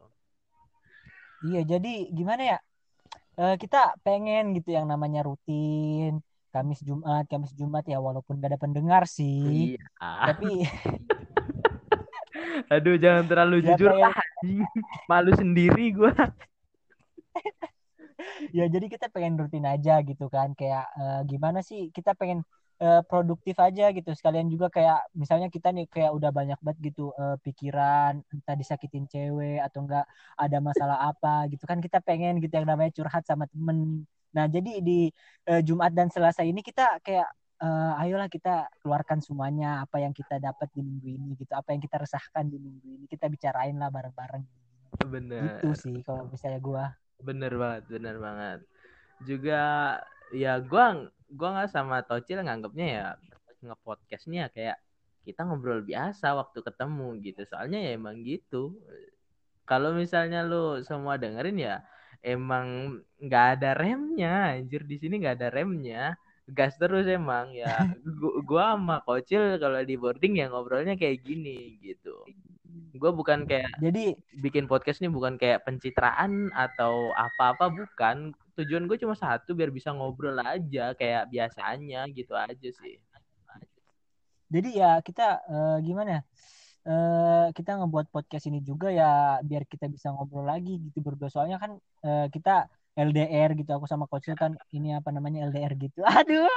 iya 1.44 1.60
jadi 1.66 2.08
gimana 2.08 2.56
ya? 2.56 2.58
Eh, 3.36 3.56
kita 3.60 3.92
pengen 4.00 4.56
gitu 4.56 4.72
yang 4.72 4.88
namanya 4.88 5.20
rutin 5.20 6.24
Kamis 6.48 6.80
Jumat 6.80 7.28
Kamis 7.28 7.52
Jumat 7.52 7.84
ya 7.84 8.00
walaupun 8.00 8.40
gak 8.40 8.56
ada 8.56 8.60
pendengar 8.60 9.04
sih. 9.04 9.76
Iya. 9.76 9.84
Tapi 10.00 10.64
aduh 12.72 12.96
jangan 12.96 13.28
terlalu 13.28 13.60
Ya, 13.60 13.76
jujur 13.76 13.92
kayak- 13.92 14.08
lah 14.08 14.16
malu 15.04 15.36
sendiri 15.36 15.92
gua. 15.92 16.16
Ya 18.50 18.64
jadi 18.64 18.88
kita 18.88 19.12
pengen 19.12 19.36
rutin 19.36 19.68
aja 19.68 20.00
gitu 20.00 20.32
kan. 20.32 20.56
Kayak 20.56 20.88
uh, 20.96 21.20
gimana 21.28 21.60
sih? 21.60 21.92
Kita 21.92 22.16
pengen 22.16 22.48
uh, 22.80 23.02
produktif 23.04 23.56
aja 23.60 23.90
gitu. 23.92 24.10
Sekalian 24.12 24.48
juga 24.52 24.68
kayak 24.68 25.12
misalnya 25.16 25.48
kita 25.48 25.72
nih 25.72 25.86
kayak 25.88 26.12
udah 26.12 26.30
banyak 26.32 26.58
banget 26.60 26.92
gitu 26.92 27.12
uh, 27.16 27.36
pikiran 27.40 28.20
entah 28.32 28.56
disakitin 28.56 29.08
cewek 29.08 29.60
atau 29.62 29.84
enggak 29.84 30.04
ada 30.36 30.58
masalah 30.60 30.98
apa 31.08 31.48
gitu. 31.52 31.64
Kan 31.64 31.80
kita 31.80 32.00
pengen 32.04 32.40
gitu 32.40 32.52
yang 32.52 32.68
namanya 32.68 32.92
curhat 32.92 33.24
sama 33.24 33.48
temen. 33.48 34.04
Nah 34.36 34.44
jadi 34.48 34.84
di 34.84 35.08
uh, 35.48 35.60
Jumat 35.64 35.92
dan 35.96 36.12
Selasa 36.12 36.44
ini 36.44 36.60
kita 36.60 37.00
kayak 37.00 37.28
uh, 37.62 38.00
ayolah 38.02 38.28
kita 38.28 38.68
keluarkan 38.84 39.24
semuanya 39.24 39.84
apa 39.84 40.00
yang 40.02 40.12
kita 40.12 40.36
dapat 40.36 40.68
di 40.76 40.84
minggu 40.84 41.08
ini 41.08 41.28
gitu. 41.40 41.52
Apa 41.56 41.72
yang 41.72 41.80
kita 41.80 42.00
resahkan 42.00 42.44
di 42.48 42.60
minggu 42.60 42.86
ini 42.86 43.04
kita 43.08 43.28
bicarain 43.32 43.76
lah 43.76 43.88
bareng-bareng. 43.88 44.44
Bener. 45.08 45.60
Itu 45.60 45.72
sih 45.76 46.00
kalau 46.04 46.28
misalnya 46.28 46.60
gua. 46.60 46.84
Bener 47.16 47.52
banget 47.56 47.82
bener 47.88 48.16
banget. 48.20 48.60
Juga 49.24 49.60
ya 50.36 50.60
gua 50.60 51.08
gua 51.30 51.48
nggak 51.54 51.70
sama 51.72 52.02
Tocil 52.06 52.42
nganggapnya 52.42 52.86
ya 52.86 53.06
ngepodcastnya 53.64 54.52
kayak 54.52 54.78
kita 55.26 55.42
ngobrol 55.42 55.82
biasa 55.82 56.38
waktu 56.38 56.62
ketemu 56.62 57.08
gitu. 57.22 57.42
Soalnya 57.50 57.82
ya 57.82 57.90
emang 57.98 58.22
gitu. 58.22 58.78
Kalau 59.66 59.90
misalnya 59.90 60.46
lu 60.46 60.80
semua 60.86 61.18
dengerin 61.18 61.58
ya 61.58 61.76
emang 62.22 62.98
nggak 63.18 63.46
ada 63.58 63.70
remnya 63.74 64.54
anjir. 64.54 64.86
Di 64.86 64.96
sini 65.02 65.18
nggak 65.18 65.36
ada 65.42 65.48
remnya. 65.50 66.14
Gas 66.46 66.78
terus 66.78 67.10
emang 67.10 67.50
ya. 67.50 67.74
Gua, 68.22 68.38
gua 68.46 68.64
sama 68.78 68.96
kocil 69.02 69.58
kalau 69.58 69.82
di 69.82 69.98
boarding 69.98 70.38
ya 70.38 70.46
ngobrolnya 70.46 70.94
kayak 70.94 71.26
gini 71.26 71.74
gitu 71.82 72.14
gue 72.96 73.10
bukan 73.12 73.44
kayak 73.44 73.68
jadi 73.78 74.16
bikin 74.40 74.64
podcast 74.66 75.04
ini 75.04 75.12
bukan 75.12 75.36
kayak 75.36 75.64
pencitraan 75.66 76.50
atau 76.52 77.12
apa-apa 77.12 77.72
bukan. 77.72 78.32
Tujuan 78.56 78.88
gue 78.88 78.96
cuma 78.96 79.12
satu 79.12 79.52
biar 79.52 79.68
bisa 79.68 79.92
ngobrol 79.92 80.40
aja 80.40 80.96
kayak 80.96 81.28
biasanya 81.28 82.08
gitu 82.08 82.32
aja 82.32 82.68
sih. 82.72 82.96
Jadi 84.46 84.78
ya 84.78 85.02
kita 85.02 85.42
uh, 85.44 85.76
gimana 85.82 86.22
uh, 86.86 87.50
kita 87.50 87.76
ngebuat 87.82 88.08
podcast 88.14 88.46
ini 88.46 88.62
juga 88.62 88.88
ya 88.94 89.42
biar 89.42 89.66
kita 89.66 89.90
bisa 89.90 90.14
ngobrol 90.14 90.46
lagi 90.46 90.80
gitu 90.88 91.04
berdua. 91.04 91.28
Soalnya 91.28 91.60
kan 91.60 91.76
uh, 92.06 92.26
kita 92.30 92.70
LDR 92.96 93.52
gitu 93.52 93.76
aku 93.76 93.84
sama 93.84 94.08
coach 94.08 94.32
kan 94.32 94.56
ini 94.72 94.96
apa 94.96 95.12
namanya 95.12 95.44
LDR 95.52 95.76
gitu. 95.76 96.00
Aduh. 96.18 96.48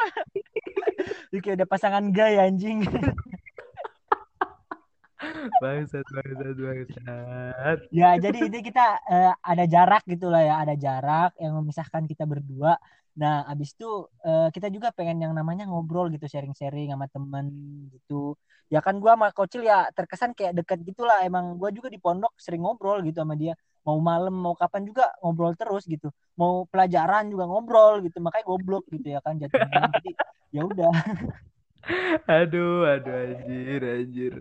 Kayak 1.35 1.63
udah 1.63 1.69
pasangan 1.69 2.03
gay 2.15 2.39
anjing 2.39 2.83
bangsat 5.59 6.05
bangsat 6.07 6.55
bangsat. 6.55 7.77
Ya 7.91 8.15
jadi 8.15 8.39
ini 8.47 8.59
kita 8.63 8.85
uh, 9.03 9.33
ada 9.43 9.65
jarak 9.67 10.03
gitulah 10.07 10.41
ya 10.41 10.55
ada 10.63 10.75
jarak 10.79 11.35
yang 11.37 11.59
memisahkan 11.59 12.07
kita 12.07 12.23
berdua. 12.23 12.79
Nah 13.19 13.43
abis 13.51 13.75
itu 13.75 14.07
uh, 14.23 14.47
kita 14.55 14.71
juga 14.71 14.95
pengen 14.95 15.19
yang 15.19 15.33
namanya 15.35 15.67
ngobrol 15.67 16.07
gitu 16.07 16.23
sharing-sharing 16.23 16.95
sama 16.95 17.11
temen 17.11 17.45
gitu. 17.91 18.39
Ya 18.69 18.79
kan 18.85 19.01
gue 19.01 19.11
sama 19.11 19.33
Kocil 19.35 19.65
ya 19.65 19.89
terkesan 19.91 20.31
kayak 20.37 20.61
deket 20.63 20.79
gitulah 20.85 21.25
emang 21.25 21.57
gue 21.59 21.69
juga 21.75 21.89
di 21.91 21.99
pondok 21.99 22.31
sering 22.39 22.63
ngobrol 22.63 23.03
gitu 23.03 23.19
sama 23.19 23.35
dia. 23.35 23.57
Mau 23.83 23.97
malam 23.99 24.31
mau 24.31 24.55
kapan 24.55 24.87
juga 24.87 25.09
ngobrol 25.19 25.57
terus 25.59 25.83
gitu. 25.89 26.13
Mau 26.39 26.63
pelajaran 26.69 27.27
juga 27.27 27.43
ngobrol 27.49 27.99
gitu 28.07 28.23
makanya 28.23 28.45
goblok 28.47 28.85
gitu 28.87 29.07
ya 29.11 29.19
kan 29.19 29.35
jatuhnya. 29.35 29.89
Jadi 29.99 30.11
ya 30.55 30.61
udah. 30.63 30.93
Aduh 32.27 32.83
aduh 32.83 33.39
anjir 33.39 33.81
anjir 33.81 34.33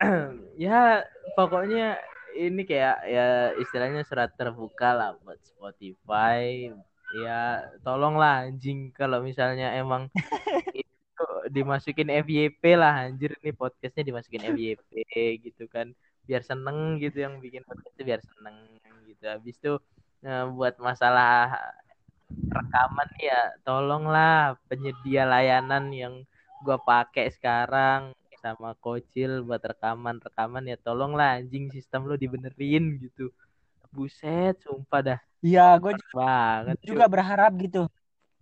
ya 0.60 1.04
pokoknya 1.36 1.96
ini 2.36 2.68
kayak 2.68 2.96
ya 3.08 3.26
istilahnya 3.56 4.04
surat 4.04 4.28
terbuka 4.36 4.92
lah 4.92 5.10
buat 5.24 5.40
Spotify. 5.40 6.68
Ya 7.16 7.64
tolonglah 7.80 8.44
anjing 8.50 8.92
kalau 8.92 9.24
misalnya 9.24 9.72
emang 9.72 10.12
itu 10.76 11.24
dimasukin 11.48 12.12
FYP 12.12 12.76
lah 12.76 13.08
anjir. 13.08 13.32
Nih 13.40 13.56
podcastnya 13.56 14.04
dimasukin 14.04 14.44
FYP 14.52 14.84
gitu 15.48 15.64
kan. 15.72 15.96
Biar 16.28 16.44
seneng 16.44 17.00
gitu 17.00 17.24
yang 17.24 17.40
bikin 17.40 17.64
podcast 17.64 17.96
biar 17.96 18.20
seneng 18.20 18.56
gitu. 19.08 19.24
Habis 19.24 19.56
itu 19.56 19.72
nah, 20.20 20.44
buat 20.52 20.76
masalah 20.76 21.56
rekaman 22.26 23.10
ya 23.22 23.54
tolonglah 23.62 24.58
penyedia 24.66 25.22
layanan 25.24 25.94
yang 25.94 26.14
gua 26.66 26.74
pakai 26.82 27.30
sekarang 27.30 28.10
sama 28.38 28.76
Kocil 28.78 29.42
buat 29.42 29.60
rekaman 29.60 30.20
rekaman 30.22 30.64
ya 30.68 30.76
tolonglah 30.80 31.40
anjing 31.40 31.72
sistem 31.72 32.08
lo 32.08 32.14
dibenerin 32.14 33.00
gitu. 33.00 33.32
Buset 33.90 34.60
sumpah 34.62 35.00
dah. 35.02 35.20
Iya 35.44 35.78
gue 35.78 35.92
juga, 35.94 36.12
banget 36.16 36.76
juga 36.82 37.04
berharap 37.06 37.52
gitu. 37.60 37.82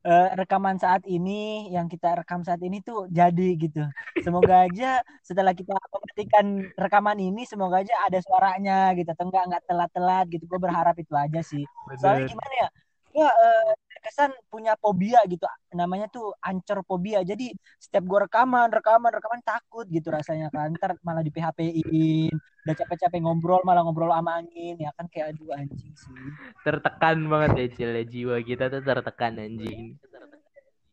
Uh, 0.04 0.28
rekaman 0.36 0.76
saat 0.76 1.00
ini 1.08 1.72
yang 1.72 1.88
kita 1.88 2.12
rekam 2.12 2.44
saat 2.44 2.60
ini 2.60 2.84
tuh 2.84 3.08
jadi 3.08 3.48
gitu. 3.56 3.82
Semoga 4.20 4.54
aja 4.68 5.00
setelah 5.24 5.56
kita 5.56 5.72
mematikan 5.72 6.46
rekaman 6.76 7.18
ini 7.20 7.48
semoga 7.48 7.80
aja 7.80 7.96
ada 8.04 8.20
suaranya 8.20 8.92
gitu 8.98 9.08
atau 9.08 9.24
enggak 9.32 9.44
enggak 9.48 9.64
telat-telat 9.64 10.26
gitu. 10.28 10.44
Gue 10.44 10.60
berharap 10.60 10.96
itu 11.00 11.14
aja 11.16 11.40
sih. 11.40 11.64
Soalnya 11.96 12.28
gimana 12.28 12.54
ya? 12.62 12.68
Gue 13.14 13.28
uh, 13.30 13.72
terkesan 14.04 14.36
punya 14.52 14.76
fobia 14.76 15.16
gitu 15.24 15.48
namanya 15.72 16.12
tuh 16.12 16.36
ancur 16.44 16.84
fobia 16.84 17.24
jadi 17.24 17.56
setiap 17.80 18.04
gue 18.04 18.18
rekaman 18.28 18.68
rekaman 18.68 19.08
rekaman 19.08 19.40
takut 19.40 19.88
gitu 19.88 20.12
rasanya 20.12 20.52
kan. 20.52 20.76
Ntar 20.76 21.00
malah 21.00 21.24
di 21.24 21.32
PHP-in 21.32 22.36
udah 22.68 22.74
capek-capek 22.76 23.24
ngobrol 23.24 23.64
malah 23.64 23.80
ngobrol 23.80 24.12
sama 24.12 24.44
angin. 24.44 24.76
Ya 24.76 24.92
kan 24.92 25.08
kayak 25.08 25.32
aduh 25.32 25.56
anjing 25.56 25.96
sih. 25.96 26.12
Tertekan 26.60 27.24
banget 27.32 27.50
ya 27.56 27.66
Cil 27.72 27.92
ya. 27.96 28.04
jiwa 28.04 28.36
kita 28.44 28.68
tuh 28.68 28.84
tertekan 28.84 29.40
anjing. 29.40 29.96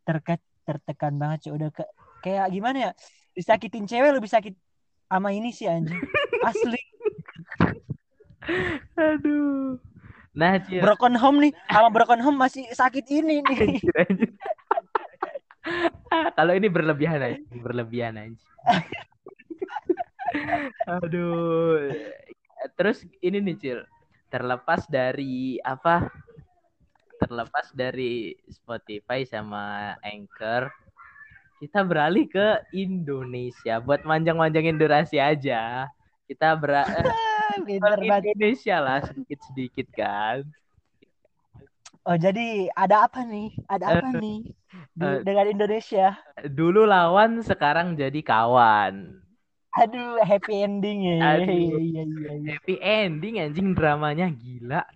Terket 0.08 0.40
tertekan 0.64 1.20
banget 1.20 1.40
sih 1.44 1.52
udah 1.52 1.68
ke, 1.68 1.84
kayak 2.24 2.48
gimana 2.48 2.78
ya? 2.80 2.92
Disakitin 3.36 3.84
cewek 3.92 4.16
lebih 4.16 4.32
sakit 4.32 4.56
sama 5.12 5.36
ini 5.36 5.52
sih 5.52 5.68
anjing. 5.68 6.00
Asli. 6.48 6.80
Aduh 8.96 9.91
Nah, 10.32 10.64
Cil. 10.64 10.80
Broken 10.80 11.16
home 11.20 11.38
nih, 11.48 11.52
sama 11.68 11.90
broken 11.92 12.22
home 12.24 12.40
masih 12.40 12.64
sakit 12.72 13.06
ini 13.12 13.44
nih. 13.44 13.84
Kalau 16.38 16.54
ini 16.56 16.72
berlebihan 16.72 17.20
aja, 17.20 17.40
berlebihan 17.52 18.16
aja. 18.16 18.48
Aduh. 20.88 21.92
Terus 22.80 23.04
ini 23.20 23.44
nih, 23.44 23.56
Cil. 23.60 23.80
Terlepas 24.32 24.88
dari 24.88 25.60
apa? 25.60 26.08
Terlepas 27.20 27.76
dari 27.76 28.34
Spotify 28.50 29.28
sama 29.28 29.94
Anchor, 30.02 30.72
kita 31.62 31.86
beralih 31.86 32.26
ke 32.26 32.66
Indonesia 32.74 33.78
buat 33.78 34.02
manjang-manjangin 34.02 34.82
durasi 34.82 35.22
aja. 35.22 35.86
Kita 36.32 36.56
ber 36.56 36.80
Indonesia 37.68 38.80
lah 38.80 39.04
sedikit-sedikit 39.04 39.88
kan. 39.92 40.48
Oh 42.08 42.16
jadi 42.16 42.72
ada 42.72 43.04
apa 43.04 43.28
nih? 43.28 43.52
Ada 43.68 44.00
apa 44.00 44.08
uh, 44.10 44.14
nih 44.16 44.40
uh, 45.04 45.20
dengan 45.28 45.46
Indonesia? 45.52 46.16
Dulu 46.40 46.88
lawan, 46.88 47.44
sekarang 47.44 48.00
jadi 48.00 48.24
kawan. 48.24 49.20
Aduh, 49.76 50.24
happy 50.24 50.64
ending 50.64 51.04
ya. 51.04 51.44
Aduh, 51.44 51.80
iya, 51.80 52.04
iya, 52.08 52.32
iya. 52.32 52.50
Happy 52.56 52.76
ending 52.80 53.44
anjing 53.44 53.76
dramanya 53.76 54.32
gila. 54.32 54.88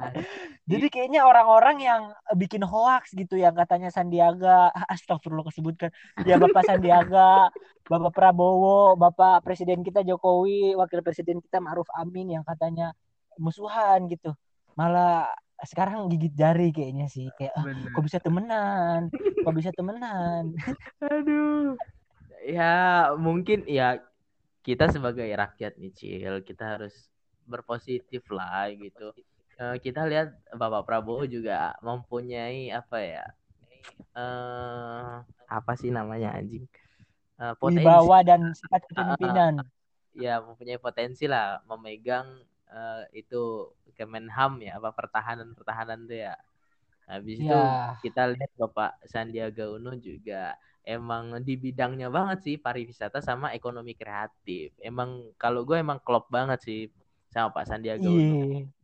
Jadi 0.70 0.86
kayaknya 0.90 1.24
orang-orang 1.24 1.76
yang 1.82 2.02
bikin 2.34 2.62
hoax 2.62 3.14
gitu 3.14 3.38
yang 3.38 3.54
katanya 3.54 3.88
Sandiaga, 3.88 4.70
astagfirullah 4.92 5.46
kesebutkan. 5.46 5.90
Ya 6.26 6.36
Bapak 6.36 6.66
Sandiaga, 6.66 7.48
Bapak 7.90 8.12
Prabowo, 8.12 8.98
Bapak 8.98 9.46
Presiden 9.46 9.86
kita 9.86 10.02
Jokowi, 10.02 10.74
Wakil 10.74 11.00
Presiden 11.06 11.38
kita 11.40 11.62
Ma'ruf 11.62 11.86
Amin 11.94 12.34
yang 12.34 12.42
katanya 12.42 12.92
musuhan 13.38 14.10
gitu. 14.10 14.34
Malah 14.74 15.30
sekarang 15.64 16.12
gigit 16.12 16.36
jari 16.36 16.68
kayaknya 16.68 17.08
sih 17.08 17.32
kayak 17.32 17.56
ah, 17.56 17.64
kok 17.64 18.04
bisa 18.04 18.20
temenan 18.20 19.08
kok 19.16 19.56
bisa 19.56 19.72
temenan 19.72 20.52
aduh 21.00 21.72
ya 22.44 23.08
mungkin 23.16 23.64
ya 23.64 23.96
kita 24.60 24.92
sebagai 24.92 25.24
rakyat 25.32 25.80
nih 25.80 25.92
Cil 25.96 26.34
kita 26.44 26.76
harus 26.76 27.08
berpositif 27.48 28.26
lah 28.28 28.68
gitu 28.74 29.16
kita 29.56 30.04
lihat 30.04 30.36
Bapak 30.52 30.84
Prabowo 30.84 31.24
juga 31.24 31.72
mempunyai 31.80 32.68
apa 32.68 33.00
ya 33.00 33.24
uh, 34.16 35.22
apa 35.46 35.72
sih 35.78 35.92
namanya 35.92 36.34
anjing? 36.34 36.66
Uh, 37.36 37.52
potensi. 37.60 37.84
Wibawa 37.84 38.18
dan 38.24 38.52
sifat 38.56 38.82
kepemimpinan. 38.90 39.62
uh, 39.62 39.66
ya 40.16 40.40
mempunyai 40.40 40.80
potensi 40.80 41.28
lah 41.28 41.60
memegang 41.68 42.40
uh, 42.72 43.04
itu 43.12 43.70
Kemenham 43.96 44.60
ya 44.60 44.76
apa 44.76 44.92
pertahanan 44.92 45.56
pertahanan 45.56 46.04
tuh 46.04 46.20
ya. 46.20 46.34
Habis 47.06 47.38
ya. 47.38 47.44
itu 47.46 47.58
kita 48.10 48.34
lihat 48.34 48.50
Bapak 48.58 48.98
Sandiaga 49.06 49.70
Uno 49.70 49.94
juga 49.94 50.58
emang 50.82 51.38
di 51.42 51.54
bidangnya 51.54 52.10
banget 52.10 52.38
sih 52.42 52.56
pariwisata 52.58 53.22
sama 53.22 53.54
ekonomi 53.54 53.94
kreatif. 53.94 54.74
Emang 54.82 55.30
kalau 55.38 55.62
gue 55.62 55.78
emang 55.78 56.02
klop 56.02 56.26
banget 56.28 56.60
sih 56.66 56.80
sama 57.30 57.54
Pak 57.54 57.64
Sandiaga 57.70 58.10
Uno. 58.10 58.20
Iya 58.20 58.75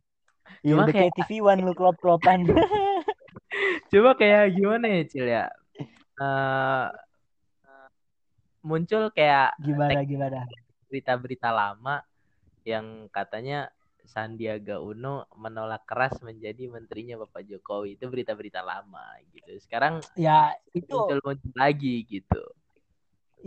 Cuma 0.63 0.87
udah 0.87 0.95
kayak 0.95 1.13
TV 1.19 1.43
One 1.43 1.61
lu 1.63 1.73
klop-klopan. 1.79 2.47
Coba 3.91 4.11
kayak 4.17 4.55
gimana 4.57 4.85
ya 4.89 5.01
Cil 5.05 5.27
ya? 5.27 5.45
Eh, 6.19 6.87
muncul 8.63 9.11
kayak 9.11 9.59
Gimana 9.59 10.01
gimana? 10.07 10.39
berita-berita 10.87 11.49
lama 11.51 12.05
yang 12.63 13.11
katanya 13.11 13.67
Sandiaga 14.03 14.79
Uno 14.83 15.25
menolak 15.35 15.87
keras 15.87 16.19
menjadi 16.23 16.67
menterinya 16.71 17.23
Bapak 17.23 17.43
Jokowi. 17.47 17.99
Itu 17.99 18.07
berita-berita 18.11 18.63
lama 18.63 19.03
gitu. 19.31 19.57
Sekarang 19.59 19.99
Ya 20.15 20.53
itu 20.71 20.87
muncul-muncul 20.91 21.51
lagi 21.55 22.03
gitu. 22.07 22.43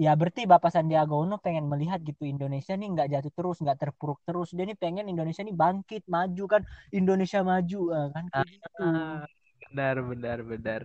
Ya 0.05 0.11
berarti 0.19 0.43
Bapak 0.53 0.71
Sandiaga 0.75 1.15
Uno 1.25 1.35
pengen 1.45 1.65
melihat 1.73 1.99
gitu 2.09 2.23
Indonesia 2.35 2.73
nih 2.81 2.89
nggak 2.95 3.09
jatuh 3.13 3.33
terus, 3.37 3.57
nggak 3.65 3.79
terpuruk 3.83 4.19
terus. 4.27 4.49
Dia 4.57 4.65
nih 4.69 4.79
pengen 4.83 5.07
Indonesia 5.13 5.43
nih 5.49 5.57
bangkit, 5.63 6.03
maju 6.15 6.45
kan. 6.53 6.63
Indonesia 6.99 7.41
maju 7.51 7.79
eh, 7.97 8.09
kan 8.15 8.25
kayak 8.33 8.49
gitu. 8.55 8.85
Ah, 8.85 9.25
benar 9.71 9.97
benar 10.11 10.39
benar. 10.51 10.83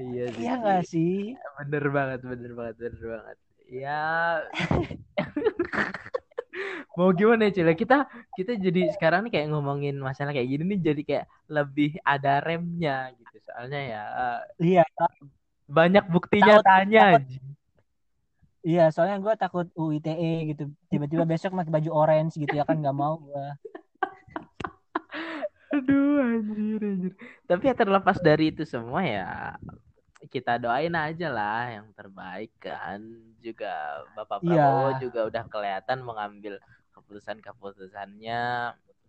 Iya 0.00 0.24
sih. 0.34 0.42
Iya 0.44 0.52
nggak 0.60 0.82
sih? 0.92 1.10
Bener 1.58 1.84
banget, 1.96 2.20
bener 2.30 2.52
banget, 2.58 2.76
bener 2.82 3.02
banget. 3.14 3.36
Ya 3.68 4.40
mau 6.98 7.10
gimana 7.14 7.48
ya 7.48 7.52
Cila? 7.56 7.72
Kita 7.76 7.96
kita 8.38 8.52
jadi 8.58 8.80
sekarang 8.94 9.26
nih 9.28 9.32
kayak 9.34 9.48
ngomongin 9.52 9.94
masalah 10.00 10.32
kayak 10.34 10.48
gini 10.50 10.62
nih 10.74 10.80
jadi 10.82 11.02
kayak 11.08 11.26
lebih 11.50 11.90
ada 12.02 12.32
remnya 12.42 13.12
gitu. 13.18 13.36
Soalnya 13.46 13.80
ya 13.92 14.02
eh, 14.22 14.40
Iya, 14.58 14.82
banyak 15.68 16.04
buktinya 16.14 16.56
tanya. 16.66 17.04
takut. 17.12 17.22
Iya. 18.68 18.92
Soalnya 18.92 19.16
gue 19.24 19.34
takut 19.40 19.66
UITE 19.72 20.52
gitu. 20.52 20.68
Tiba-tiba 20.92 21.24
besok 21.24 21.56
pakai 21.56 21.72
baju 21.72 21.90
orange 21.96 22.36
gitu 22.36 22.52
ya 22.52 22.68
kan 22.68 22.76
nggak 22.76 22.92
mau 22.96 23.16
gue. 23.16 23.46
Aduh 25.72 26.20
anjir 26.20 26.80
anjir. 26.80 27.12
Tapi 27.48 27.62
ya 27.64 27.74
terlepas 27.76 28.20
dari 28.20 28.52
itu 28.52 28.68
semua 28.68 29.00
ya 29.04 29.56
kita 30.28 30.58
doain 30.58 30.92
aja 30.92 31.30
lah 31.30 31.64
yang 31.72 31.86
terbaik 31.96 32.52
kan. 32.60 33.00
Juga 33.40 34.04
Bapak 34.12 34.44
Iya. 34.44 34.60
Prabowo 34.60 34.88
juga 35.00 35.20
udah 35.30 35.44
kelihatan 35.48 35.98
mengambil 36.04 36.54
keputusan-keputusannya. 36.92 38.42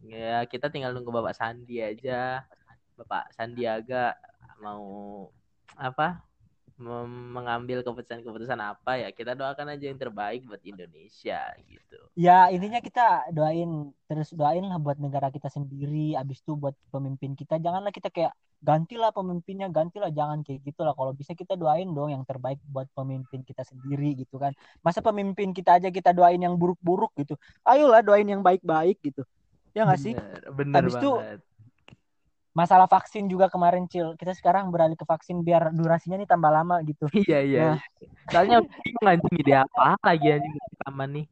Ya 0.07 0.37
kita 0.47 0.71
tinggal 0.71 0.95
nunggu 0.95 1.11
Bapak 1.11 1.35
Sandi 1.35 1.83
aja. 1.83 2.47
Bapak 2.95 3.31
Sandiaga 3.35 4.15
mau 4.59 5.27
apa? 5.75 6.28
Mengambil 6.79 7.83
keputusan-keputusan 7.83 8.55
apa 8.55 8.95
ya 8.95 9.11
kita 9.11 9.35
doakan 9.35 9.75
aja 9.75 9.91
yang 9.91 9.99
terbaik 9.99 10.47
buat 10.47 10.63
Indonesia 10.63 11.51
gitu. 11.67 11.99
Ya 12.15 12.47
intinya 12.47 12.79
kita 12.79 13.27
doain 13.35 13.91
terus 14.07 14.31
doain 14.31 14.63
lah 14.63 14.79
buat 14.79 14.95
negara 14.95 15.27
kita 15.27 15.51
sendiri. 15.51 16.15
Abis 16.15 16.39
itu 16.39 16.55
buat 16.55 16.71
pemimpin 16.87 17.35
kita. 17.35 17.59
Janganlah 17.59 17.91
kita 17.91 18.07
kayak 18.07 18.31
gantilah 18.63 19.11
pemimpinnya, 19.11 19.67
gantilah 19.67 20.07
jangan 20.07 20.39
kayak 20.39 20.63
gitulah. 20.63 20.95
Kalau 20.95 21.11
bisa 21.11 21.35
kita 21.35 21.59
doain 21.59 21.91
dong 21.91 22.15
yang 22.15 22.23
terbaik 22.23 22.63
buat 22.71 22.87
pemimpin 22.95 23.43
kita 23.43 23.67
sendiri 23.67 24.15
gitu 24.15 24.39
kan. 24.39 24.55
Masa 24.79 25.03
pemimpin 25.03 25.51
kita 25.51 25.83
aja 25.83 25.91
kita 25.91 26.15
doain 26.15 26.39
yang 26.39 26.55
buruk-buruk 26.55 27.11
gitu. 27.19 27.35
Ayolah 27.67 27.99
doain 27.99 28.27
yang 28.27 28.39
baik-baik 28.39 29.03
gitu. 29.03 29.27
Ya 29.75 29.83
nggak 29.83 29.99
sih? 29.99 30.13
Bener, 30.15 30.43
bener 30.55 30.75
Habis 30.79 30.95
itu, 30.95 31.11
banget. 31.11 31.39
Masalah 32.57 32.89
vaksin 32.89 33.29
juga 33.29 33.47
kemarin 33.47 33.85
Cil. 33.85 34.17
Kita 34.17 34.33
sekarang 34.33 34.73
beralih 34.73 34.97
ke 34.97 35.05
vaksin 35.05 35.45
biar 35.45 35.69
durasinya 35.73 36.17
nih 36.17 36.29
tambah 36.29 36.49
lama 36.49 36.81
gitu. 36.85 37.05
Iya 37.29 37.39
iya. 37.45 37.59
Nah. 37.73 37.77
Soalnya 38.29 38.61
bingung 38.61 39.07
anjing 39.09 39.35
ide 39.41 39.53
apa 39.57 39.97
lagi 40.05 40.27
anjing 40.29 40.53
sama 40.85 41.03
nih. 41.09 41.25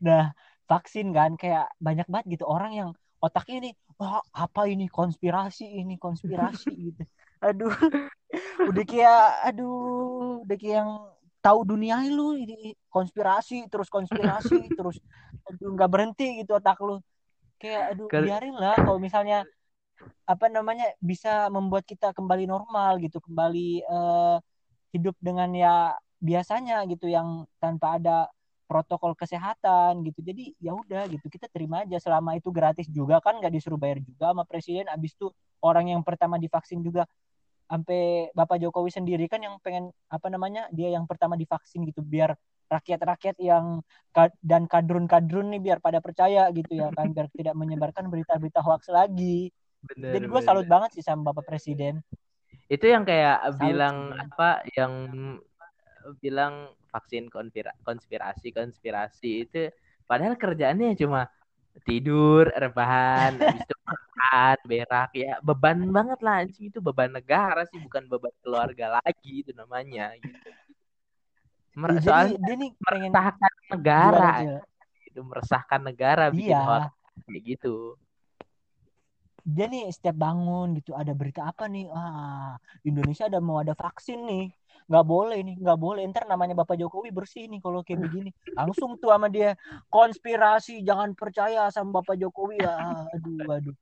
Nah, 0.00 0.32
vaksin 0.64 1.12
kan 1.12 1.36
kayak 1.36 1.68
banyak 1.76 2.06
banget 2.08 2.38
gitu 2.38 2.44
orang 2.48 2.72
yang 2.72 2.90
otaknya 3.18 3.70
nih, 3.70 3.74
wah 3.98 4.22
apa 4.32 4.70
ini 4.70 4.86
konspirasi 4.88 5.68
ini 5.68 5.98
konspirasi 6.00 6.70
gitu. 6.92 7.02
Aduh, 7.44 7.74
udah 8.66 8.84
kayak 8.88 9.22
aduh, 9.52 10.42
udah 10.48 10.56
kayak 10.56 10.76
yang 10.80 10.90
tahu 11.38 11.62
dunia 11.62 12.02
lu 12.10 12.34
ini 12.34 12.74
konspirasi 12.90 13.70
terus 13.70 13.86
konspirasi 13.92 14.58
terus 14.78 14.98
aduh 15.46 15.76
nggak 15.76 15.90
berhenti 15.90 16.42
gitu 16.42 16.56
otak 16.56 16.78
lu. 16.82 16.98
Kayak 17.58 17.82
aduh 17.94 18.06
Kal- 18.06 18.24
biarin 18.26 18.54
lah 18.54 18.74
kalau 18.78 18.98
misalnya 19.02 19.42
apa 20.28 20.46
namanya 20.52 20.92
bisa 21.00 21.48
membuat 21.48 21.84
kita 21.88 22.12
kembali 22.12 22.44
normal 22.46 23.00
gitu, 23.02 23.18
kembali 23.18 23.82
eh, 23.82 24.36
hidup 24.94 25.16
dengan 25.20 25.48
ya 25.52 25.96
biasanya 26.18 26.84
gitu 26.90 27.06
yang 27.08 27.46
tanpa 27.62 27.96
ada 27.98 28.28
protokol 28.68 29.16
kesehatan 29.16 30.04
gitu. 30.04 30.20
Jadi 30.20 30.52
ya 30.60 30.76
udah 30.76 31.08
gitu 31.08 31.26
kita 31.32 31.48
terima 31.48 31.82
aja 31.88 31.96
selama 31.98 32.36
itu 32.36 32.52
gratis 32.52 32.86
juga 32.92 33.18
kan 33.24 33.40
nggak 33.40 33.52
disuruh 33.56 33.80
bayar 33.80 33.98
juga 34.04 34.30
sama 34.36 34.44
presiden. 34.44 34.86
Abis 34.92 35.16
itu 35.16 35.32
orang 35.64 35.90
yang 35.96 36.02
pertama 36.04 36.36
divaksin 36.36 36.84
juga 36.84 37.08
sampai 37.68 38.32
Bapak 38.32 38.60
Jokowi 38.64 38.88
sendiri 38.92 39.24
kan 39.28 39.40
yang 39.44 39.60
pengen 39.60 39.92
apa 40.08 40.28
namanya 40.32 40.68
dia 40.72 40.88
yang 40.92 41.04
pertama 41.04 41.36
divaksin 41.36 41.84
gitu 41.88 42.00
biar 42.00 42.32
rakyat-rakyat 42.68 43.36
yang 43.40 43.80
dan 44.44 44.68
kadrun-kadrun 44.68 45.48
nih 45.56 45.60
biar 45.60 45.78
pada 45.80 46.04
percaya 46.04 46.46
gitu 46.52 46.76
ya 46.76 46.92
kan 46.92 47.10
biar 47.10 47.26
tidak 47.32 47.54
menyebarkan 47.56 48.12
berita-berita 48.12 48.60
hoax 48.60 48.92
lagi. 48.92 49.48
Bener, 49.84 50.18
Jadi 50.18 50.24
gue 50.26 50.40
salut 50.42 50.66
banget 50.68 51.00
sih 51.00 51.04
sama 51.04 51.32
Bapak 51.32 51.48
Presiden. 51.48 52.02
Itu 52.68 52.84
yang 52.84 53.08
kayak 53.08 53.56
Salut 53.56 53.60
bilang 53.62 53.96
sih. 54.12 54.20
apa 54.28 54.50
yang 54.76 54.92
bilang 56.20 56.54
vaksin 56.88 57.28
konspira 57.28 57.72
konspirasi 57.84 58.48
konspirasi 58.52 59.30
itu 59.44 59.68
padahal 60.08 60.40
kerjaannya 60.40 60.96
cuma 60.96 61.28
tidur, 61.84 62.48
rebahan, 62.58 63.38
habis 63.38 63.62
itu 63.62 63.76
makan, 63.86 64.56
berak 64.66 65.10
ya 65.14 65.38
beban 65.44 65.78
banget 65.94 66.18
lah 66.24 66.42
anjing 66.42 66.74
itu 66.74 66.82
beban 66.82 67.12
negara 67.12 67.62
sih 67.70 67.78
bukan 67.78 68.08
beban 68.10 68.34
keluarga 68.42 68.98
lagi 68.98 69.46
itu 69.46 69.52
namanya 69.54 70.10
gitu. 70.18 70.50
Mer- 71.78 71.94
Ya, 71.94 72.00
jadi 72.02 72.06
soalnya 72.10 72.38
dia 72.42 72.54
nih 72.58 72.70
pengen 72.82 73.10
meresahkan 73.14 73.52
negara. 73.70 74.30
itu 75.06 75.20
meresahkan 75.22 75.80
negara 75.80 76.24
bikin 76.34 76.50
Iya. 76.50 76.60
hoax 76.66 76.90
kayak 77.26 77.42
gitu. 77.46 77.76
dia 79.48 79.64
nih 79.64 79.88
setiap 79.88 80.12
bangun 80.20 80.76
gitu 80.76 80.92
ada 80.92 81.16
berita 81.16 81.48
apa 81.48 81.64
nih? 81.72 81.88
Ah 81.88 82.60
Indonesia 82.84 83.32
ada 83.32 83.40
mau 83.40 83.64
ada 83.64 83.72
vaksin 83.72 84.20
nih. 84.28 84.52
Nggak 84.92 85.06
boleh 85.08 85.38
nih 85.40 85.56
nggak 85.56 85.78
boleh. 85.80 86.04
Ntar 86.12 86.28
namanya 86.28 86.52
Bapak 86.52 86.76
Jokowi 86.76 87.08
bersih 87.08 87.48
nih 87.48 87.56
kalau 87.64 87.80
kayak 87.80 88.04
begini. 88.04 88.30
Langsung 88.52 89.00
tuh 89.00 89.08
sama 89.08 89.32
dia 89.32 89.56
konspirasi 89.88 90.84
jangan 90.84 91.16
percaya 91.16 91.64
sama 91.72 92.04
Bapak 92.04 92.20
Jokowi. 92.20 92.60
Ah, 92.60 93.08
aduh 93.08 93.48
aduh. 93.56 93.76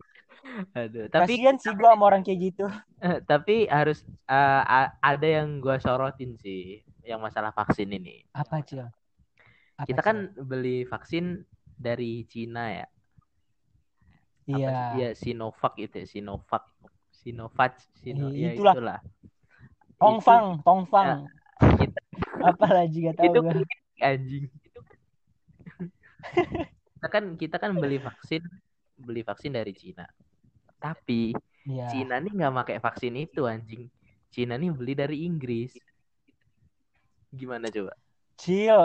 Aduh, 0.78 1.10
tapi 1.10 1.34
kasian 1.34 1.58
sih 1.58 1.74
gua 1.74 1.98
sama 1.98 2.04
orang 2.14 2.22
kayak 2.22 2.40
gitu. 2.54 2.66
Tapi 3.30 3.66
harus 3.66 4.06
a- 4.30 4.94
ada 5.02 5.26
yang 5.26 5.58
gua 5.58 5.82
sorotin 5.82 6.38
sih 6.38 6.85
yang 7.06 7.22
masalah 7.22 7.54
vaksin 7.54 7.88
ini. 7.94 8.26
apa 8.34 8.58
Apa, 8.58 9.86
Kita 9.86 10.00
Cil? 10.02 10.06
kan 10.08 10.16
beli 10.34 10.82
vaksin 10.88 11.46
dari 11.78 12.26
Cina 12.26 12.72
ya. 12.72 12.86
Iya? 14.46 14.70
Iya, 14.98 15.08
Sinovac 15.14 15.74
itu, 15.78 16.02
ya, 16.02 16.06
Sinovac. 16.06 16.64
Sinovac, 17.10 17.72
Sino, 18.02 18.30
Iya, 18.30 18.50
ya 18.50 18.50
itulah. 18.54 18.74
itulah. 18.74 18.98
Tongfang 19.98 20.60
Tongfang 20.62 21.26
Kita, 21.58 22.00
apa 22.52 22.66
lagi 22.68 22.96
gak 23.08 23.16
tahu 23.16 23.26
itu 23.32 23.40
klinik, 23.48 23.80
anjing. 24.04 24.44
kita 26.96 27.08
kan 27.12 27.24
kita 27.38 27.56
kan 27.62 27.72
beli 27.76 27.98
vaksin 28.02 28.42
beli 28.96 29.22
vaksin 29.24 29.52
dari 29.56 29.72
Cina. 29.72 30.04
Tapi 30.80 31.32
iya 31.66 31.88
Cina 31.90 32.20
nih 32.20 32.32
nggak 32.32 32.54
pakai 32.64 32.78
vaksin 32.80 33.14
itu 33.16 33.44
anjing. 33.48 33.88
Cina 34.30 34.54
nih 34.60 34.70
beli 34.72 34.92
dari 34.94 35.16
Inggris. 35.24 35.72
Gimana 37.34 37.66
coba? 37.70 37.92
Cil, 38.36 38.78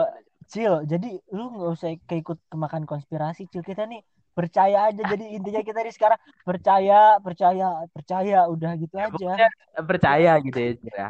Cil, 0.48 0.74
jadi 0.88 1.20
lu 1.32 1.44
nggak 1.54 1.72
usah 1.76 1.92
keikut 2.08 2.40
kemakan 2.48 2.88
konspirasi, 2.88 3.46
Cil. 3.52 3.62
Kita 3.64 3.86
nih 3.86 4.02
percaya 4.32 4.90
aja. 4.90 5.02
Jadi 5.04 5.36
intinya 5.36 5.62
kita 5.62 5.80
nih 5.84 5.94
sekarang 5.94 6.20
percaya, 6.48 7.20
percaya, 7.20 7.68
percaya. 7.92 8.48
Udah 8.48 8.72
gitu 8.80 8.96
aja. 8.96 9.12
Pokoknya 9.12 9.50
percaya 9.84 10.32
gitu 10.40 10.60
ya, 10.60 10.72
Cira. 10.80 11.08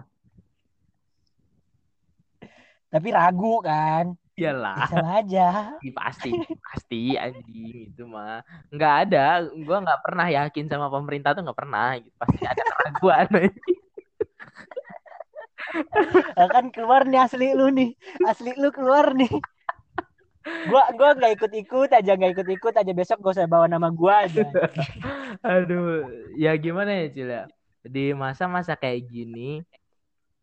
Tapi 2.91 3.07
ragu 3.15 3.63
kan? 3.63 4.19
Iyalah, 4.35 4.87
Bisa 4.87 4.99
aja. 5.21 5.47
pasti, 5.95 6.31
pasti 6.59 7.01
anjing 7.15 7.93
itu 7.93 8.03
mah 8.03 8.43
nggak 8.73 8.93
ada. 9.07 9.47
Gua 9.63 9.79
nggak 9.79 10.01
pernah 10.01 10.27
yakin 10.27 10.65
sama 10.67 10.87
pemerintah 10.91 11.31
tuh 11.37 11.43
nggak 11.45 11.59
pernah. 11.59 11.95
Gitu. 11.99 12.11
Pasti 12.19 12.43
ada 12.43 12.63
keraguan. 12.63 13.27
Nah, 16.35 16.47
kan 16.51 16.65
keluar 16.71 17.07
nih 17.07 17.19
asli 17.21 17.55
lu 17.55 17.71
nih. 17.71 17.95
Asli 18.27 18.51
lu 18.57 18.69
keluar 18.71 19.15
nih. 19.15 19.31
Gua 20.41 20.83
gua 20.97 21.09
nggak 21.13 21.33
ikut-ikut 21.37 21.89
aja, 21.93 22.11
nggak 22.17 22.31
ikut-ikut 22.37 22.73
aja 22.73 22.91
besok 22.97 23.21
gak 23.21 23.37
usah 23.37 23.49
bawa 23.49 23.69
nama 23.69 23.93
gua 23.93 24.25
aja. 24.25 24.49
Aduh, 25.45 26.05
ya 26.33 26.53
gimana 26.57 26.91
ya 26.91 27.07
Cil 27.13 27.29
ya? 27.29 27.45
Di 27.81 28.13
masa-masa 28.13 28.77
kayak 28.77 29.09
gini, 29.09 29.61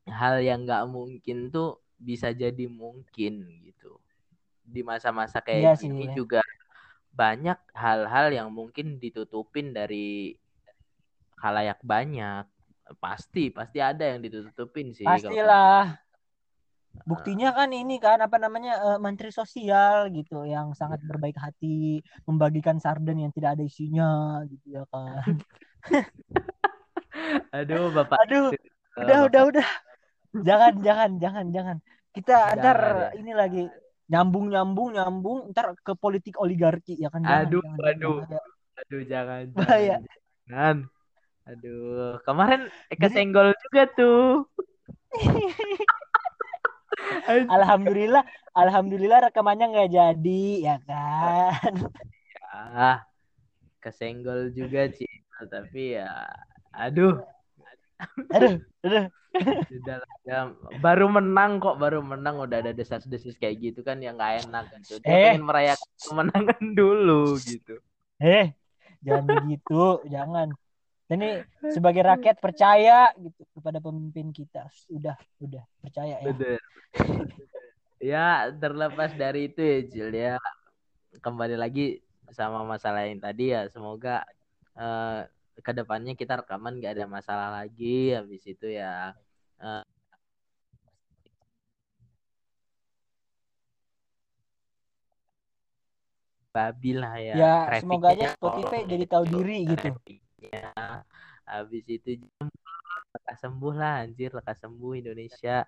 hal 0.07 0.41
yang 0.43 0.65
nggak 0.67 0.87
mungkin 0.91 1.51
tuh 1.51 1.79
bisa 1.99 2.31
jadi 2.31 2.67
mungkin 2.71 3.47
gitu. 3.67 3.99
Di 4.63 4.87
masa-masa 4.87 5.43
kayak 5.43 5.79
sih. 5.79 5.91
gini 5.91 6.15
juga 6.15 6.43
banyak 7.15 7.59
hal-hal 7.75 8.31
yang 8.31 8.49
mungkin 8.55 9.03
ditutupin 9.03 9.75
dari 9.75 10.39
halayak 11.43 11.83
banyak 11.83 12.47
pasti 12.97 13.53
pasti 13.53 13.79
ada 13.85 14.09
yang 14.09 14.25
ditutupin 14.25 14.97
sih 14.97 15.05
pastilah. 15.05 16.01
Buktinya 17.07 17.55
kan 17.55 17.71
ini 17.71 18.03
kan 18.03 18.19
apa 18.19 18.43
namanya 18.43 18.81
uh, 18.83 18.99
menteri 18.99 19.31
sosial 19.31 20.11
gitu 20.11 20.43
yang 20.43 20.75
sangat 20.75 20.99
berbaik 21.07 21.37
hati 21.39 22.03
membagikan 22.27 22.83
sarden 22.83 23.23
yang 23.23 23.31
tidak 23.31 23.55
ada 23.55 23.63
isinya 23.63 24.43
gitu 24.51 24.81
ya 24.81 24.85
kan 24.91 25.39
aduh 27.57 27.93
bapak. 27.95 28.19
Aduh 28.27 28.51
udah 28.99 29.19
udah 29.31 29.43
udah. 29.55 29.69
Jangan 30.43 30.75
jangan 30.83 31.11
jangan 31.23 31.47
jangan. 31.55 31.77
Kita 32.13 32.35
jangan, 32.35 32.59
ntar 32.59 32.79
ya. 32.81 33.09
ini 33.21 33.33
lagi 33.33 33.63
nyambung 34.09 34.51
nyambung 34.51 34.89
nyambung 34.97 35.39
ntar 35.53 35.77
ke 35.79 35.93
politik 35.95 36.41
oligarki 36.41 36.99
ya 36.99 37.13
kan? 37.13 37.23
Jangan, 37.23 37.47
aduh 37.47 37.63
jangan, 37.63 37.79
aduh 37.79 38.19
jangan, 38.27 38.43
aduh. 38.83 39.03
Jangan 39.07 39.45
bahaya. 39.55 39.97
jangan 40.49 40.77
aduh 41.49 42.21
kemarin 42.29 42.69
Eka 42.93 43.09
senggol 43.09 43.57
juga 43.69 43.83
tuh 43.97 44.45
alhamdulillah 47.57 48.21
alhamdulillah 48.53 49.33
rekamannya 49.33 49.73
nggak 49.73 49.93
jadi 49.93 50.45
ya 50.61 50.77
kan 50.85 51.73
ya 52.53 53.01
kesenggol 53.81 54.53
juga 54.53 54.93
sih 54.93 55.09
tapi 55.49 55.97
ya 55.97 56.29
aduh 56.77 57.17
aduh 58.29 58.61
aduh 58.85 59.09
Sudah 59.69 60.03
ya, 60.27 60.51
baru 60.83 61.07
menang 61.13 61.63
kok 61.63 61.79
baru 61.79 62.03
menang 62.03 62.43
udah 62.43 62.65
ada 62.65 62.73
desas-desus 62.75 63.39
kayak 63.39 63.61
gitu 63.61 63.81
kan 63.87 64.01
yang 64.03 64.19
nggak 64.19 64.49
enak 64.49 64.65
gitu. 64.83 64.99
Dia 65.05 65.15
eh. 65.15 65.25
pengen 65.31 65.45
merayakan 65.47 65.91
kemenangan 66.01 66.63
dulu 66.81 67.39
gitu. 67.39 67.79
Eh, 68.19 68.51
jangan 69.05 69.25
begitu, 69.29 70.03
jangan. 70.11 70.49
Ini 71.09 71.29
sebagai 71.75 72.05
rakyat 72.05 72.37
percaya 72.39 73.13
gitu 73.17 73.43
kepada 73.57 73.81
pemimpin 73.81 74.29
kita. 74.31 74.69
Udah, 74.93 75.17
udah 75.41 75.65
percaya 75.81 76.21
ya. 76.21 76.27
Betul. 76.29 76.57
ya, 78.13 78.29
terlepas 78.53 79.17
dari 79.17 79.49
itu 79.49 79.61
ya, 79.61 79.79
Jil 79.89 80.11
ya. 80.13 80.37
Kembali 81.25 81.57
lagi 81.57 82.05
sama 82.29 82.63
masalah 82.63 83.09
yang 83.09 83.19
tadi 83.19 83.57
ya. 83.57 83.67
Semoga 83.73 84.29
uh, 84.77 85.25
ke 85.59 85.73
depannya 85.75 86.15
kita 86.15 86.45
rekaman 86.45 86.79
gak 86.79 86.95
ada 86.95 87.07
masalah 87.11 87.49
lagi 87.51 88.15
habis 88.15 88.47
itu 88.47 88.71
ya 88.71 89.11
uh, 89.59 89.83
babi 96.55 96.93
lah 96.95 97.15
ya. 97.19 97.35
Ya 97.35 97.55
semoga 97.79 98.15
aja 98.15 98.35
Spotify 98.35 98.87
jadi 98.87 99.05
tahu 99.07 99.25
diri 99.31 99.67
gitu. 99.67 99.95
Habis 101.49 101.85
itu 101.89 102.23
lekas 103.15 103.39
sembuh 103.41 103.75
lah 103.75 104.05
anjir 104.05 104.31
lekas 104.33 104.59
sembuh 104.63 104.93
Indonesia. 104.95 105.65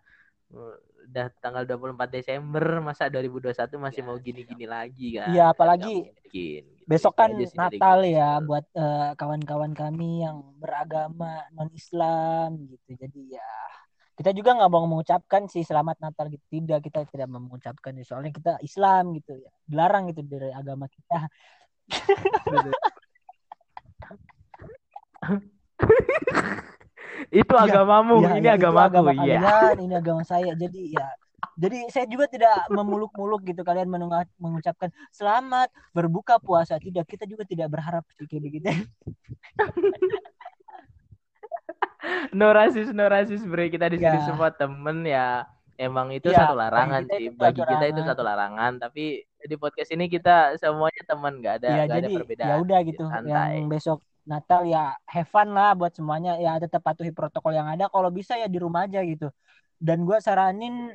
Udah 0.51 1.31
tanggal 1.39 1.63
24 1.63 2.11
Desember 2.11 2.83
masa 2.83 3.07
2021 3.07 3.55
masih 3.79 4.03
ya. 4.03 4.07
mau 4.07 4.19
gini-gini 4.19 4.67
lagi 4.67 5.09
kan? 5.15 5.31
Iya 5.31 5.45
apalagi 5.55 6.11
mungkin, 6.11 6.63
gitu. 6.67 6.85
besok 6.91 7.15
kan 7.15 7.31
Natal 7.39 7.99
ya 8.03 8.39
gitu. 8.39 8.47
buat 8.51 8.67
uh, 8.75 9.15
kawan-kawan 9.15 9.73
kami 9.73 10.27
yang 10.27 10.43
beragama 10.59 11.47
non 11.55 11.71
Islam 11.71 12.67
gitu. 12.67 12.99
Jadi 12.99 13.39
ya 13.39 13.53
kita 14.19 14.37
juga 14.37 14.59
nggak 14.59 14.71
mau 14.75 14.85
mengucapkan 14.91 15.47
sih 15.47 15.63
selamat 15.63 16.03
Natal 16.03 16.27
gitu. 16.29 16.43
Tidak 16.51 16.83
kita 16.83 17.07
tidak 17.07 17.31
mengucapkan 17.31 17.95
soalnya 18.03 18.35
kita 18.35 18.53
Islam 18.61 19.15
gitu 19.17 19.39
ya. 19.39 19.51
Dilarang 19.71 20.11
gitu 20.11 20.27
dari 20.27 20.51
agama 20.51 20.91
kita 20.91 21.31
itu 27.41 27.55
ya, 27.55 27.63
agamamu, 27.63 28.17
ya, 28.25 28.31
ini 28.37 28.49
ya, 28.49 28.55
agamaku. 28.59 28.91
Agama 28.91 29.11
ya. 29.23 29.41
kalian, 29.41 29.77
ini 29.79 29.95
agama 30.01 30.23
saya. 30.27 30.53
Jadi 30.57 30.95
ya 30.95 31.07
jadi 31.61 31.93
saya 31.93 32.09
juga 32.09 32.25
tidak 32.25 32.73
memuluk-muluk 32.73 33.45
gitu 33.45 33.61
kalian 33.61 33.93
mengucapkan 34.41 34.89
selamat 35.13 35.69
berbuka 35.93 36.41
puasa. 36.41 36.81
Tidak 36.81 37.05
kita 37.05 37.29
juga 37.29 37.45
tidak 37.45 37.69
berharap 37.69 38.05
kayak 38.17 38.41
begitu. 38.41 38.69
no 42.39 42.49
rasis 42.57 42.89
no 42.97 43.05
rasis 43.09 43.45
bre. 43.45 43.69
Kita 43.69 43.93
di 43.93 44.01
sini 44.01 44.19
ya. 44.21 44.25
semua 44.25 44.49
temen 44.53 45.05
ya. 45.05 45.45
Emang 45.81 46.13
itu 46.13 46.29
ya, 46.29 46.45
satu 46.45 46.61
larangan 46.61 47.09
sih. 47.09 47.33
bagi 47.33 47.65
kita 47.65 47.85
itu 47.89 48.05
satu 48.05 48.21
larangan. 48.21 48.77
Tapi 48.77 49.25
di 49.25 49.57
podcast 49.57 49.89
ini 49.97 50.13
kita 50.13 50.61
semuanya 50.61 51.03
teman 51.09 51.41
nggak 51.41 51.65
ada 51.65 51.69
ya, 51.73 51.83
nggak 51.89 52.01
ada 52.05 52.11
perbedaan 52.21 52.51
ya 52.53 52.57
udah 52.61 52.79
gitu. 52.85 53.05
yang 53.25 53.73
besok 53.73 54.05
Natal 54.31 54.63
ya 54.63 54.95
have 55.11 55.27
fun 55.27 55.51
lah 55.51 55.75
buat 55.75 55.91
semuanya. 55.91 56.39
Ya 56.39 56.55
tetap 56.63 56.87
patuhi 56.87 57.11
protokol 57.11 57.59
yang 57.59 57.67
ada. 57.67 57.91
Kalau 57.91 58.15
bisa 58.15 58.39
ya 58.39 58.47
di 58.47 58.63
rumah 58.63 58.87
aja 58.87 59.03
gitu. 59.03 59.35
Dan 59.75 60.07
gue 60.07 60.19
saranin 60.23 60.95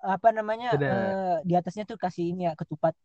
apa 0.00 0.32
namanya 0.32 0.72
uh, 0.80 1.36
di 1.44 1.52
atasnya 1.52 1.84
tuh 1.84 2.00
kasih 2.00 2.32
ini 2.32 2.48
ya 2.48 2.56
ketupat. 2.56 2.96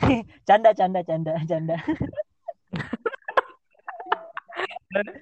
Canda 0.48 0.72
canda 0.72 1.04
canda 1.04 1.36
canda. 1.44 1.76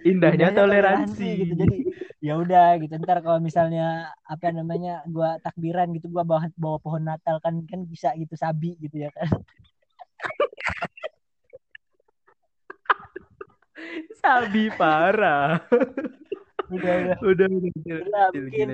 Indahnya 0.06 0.54
toleransi. 0.54 1.30
gitu. 1.42 1.54
Jadi 1.58 1.76
ya 2.22 2.38
udah 2.38 2.78
gitu. 2.78 2.94
Ntar 3.02 3.18
kalau 3.26 3.42
misalnya 3.42 4.14
apa 4.22 4.54
namanya 4.54 5.02
gue 5.10 5.30
takbiran 5.42 5.90
gitu 5.98 6.06
gue 6.14 6.22
bawa 6.22 6.46
bawa 6.54 6.78
pohon 6.78 7.02
Natal 7.02 7.42
kan 7.42 7.58
kan 7.66 7.82
bisa 7.82 8.14
gitu 8.14 8.38
sabi 8.38 8.78
gitu 8.78 9.02
ya 9.02 9.10
kan 9.10 9.26
Sabi 14.22 14.72
parah. 14.74 15.60
udah 16.74 16.92
udah. 16.98 17.16
Udah 17.22 17.46
udah 17.46 17.96
udah. 18.02 18.26
Mungkin 18.34 18.66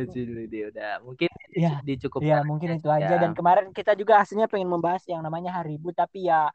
dia 0.49 0.65
udah 0.73 0.93
mungkin 1.05 1.29
ya, 1.53 1.81
dicukup 1.85 2.21
ya 2.25 2.41
mungkin 2.45 2.81
itu 2.81 2.89
aja. 2.89 3.21
Dan 3.21 3.37
kemarin 3.37 3.71
kita 3.77 3.93
juga 3.93 4.21
aslinya 4.25 4.49
pengen 4.49 4.73
membahas 4.73 5.05
yang 5.05 5.21
namanya 5.21 5.61
hari 5.61 5.77
ibu 5.77 5.93
tapi 5.93 6.29
ya 6.29 6.49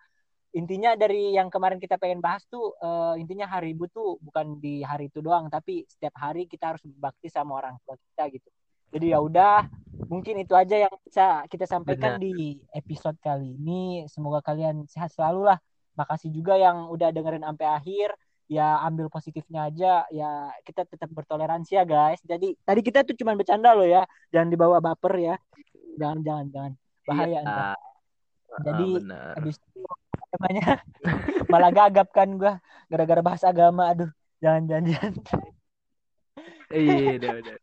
intinya 0.56 0.98
dari 0.98 1.38
yang 1.38 1.54
kemarin 1.54 1.78
kita 1.78 2.02
pengen 2.02 2.24
bahas 2.24 2.42
tuh 2.50 2.74
uh, 2.82 3.14
intinya 3.20 3.46
hari 3.46 3.78
ibu 3.78 3.86
tuh 3.92 4.18
bukan 4.24 4.58
di 4.58 4.82
hari 4.82 5.12
itu 5.12 5.22
doang 5.22 5.52
tapi 5.52 5.86
setiap 5.86 6.18
hari 6.18 6.50
kita 6.50 6.74
harus 6.74 6.82
berbakti 6.82 7.30
sama 7.30 7.62
orang 7.62 7.78
tua 7.86 8.00
kita 8.00 8.24
gitu. 8.34 8.50
Jadi 8.88 9.12
ya 9.12 9.20
udah 9.20 9.68
mungkin 10.08 10.40
itu 10.42 10.56
aja 10.56 10.88
yang 10.88 10.94
bisa 11.04 11.44
kita 11.52 11.68
sampaikan 11.68 12.18
Benar. 12.18 12.24
di 12.24 12.58
episode 12.74 13.20
kali 13.20 13.60
ini. 13.60 14.08
Semoga 14.08 14.42
kalian 14.42 14.88
sehat 14.88 15.14
selalu 15.14 15.54
lah. 15.54 15.60
Makasih 15.98 16.30
juga 16.30 16.56
yang 16.56 16.88
udah 16.94 17.10
dengerin 17.10 17.44
sampai 17.44 17.68
akhir 17.68 18.10
ya 18.48 18.80
ambil 18.88 19.12
positifnya 19.12 19.68
aja 19.68 20.08
ya 20.08 20.52
kita 20.64 20.88
tetap 20.88 21.12
bertoleransi 21.12 21.76
ya 21.76 21.84
guys. 21.84 22.20
Jadi 22.24 22.56
tadi 22.64 22.80
kita 22.84 23.04
tuh 23.04 23.16
cuma 23.20 23.36
bercanda 23.36 23.76
loh 23.76 23.88
ya. 23.88 24.08
Jangan 24.32 24.50
dibawa 24.50 24.78
baper 24.80 25.14
ya. 25.20 25.36
Jangan 26.00 26.20
jangan 26.24 26.46
jangan. 26.52 26.74
Bahaya 27.08 27.40
iya. 27.44 27.76
jadi 28.64 28.88
ah, 29.12 29.36
habis 29.38 29.60
itu 29.60 29.80
namanya 30.28 30.82
malah 31.52 31.72
gagap 31.72 32.08
kan 32.16 32.30
gua 32.40 32.64
gara-gara 32.88 33.22
bahas 33.22 33.44
agama. 33.44 33.92
Aduh 33.92 34.12
jangan 34.40 34.64
jangan 34.66 34.84
jangan. 34.92 35.14
Iya 36.68 37.16
udah 37.16 37.32
udah 37.44 37.56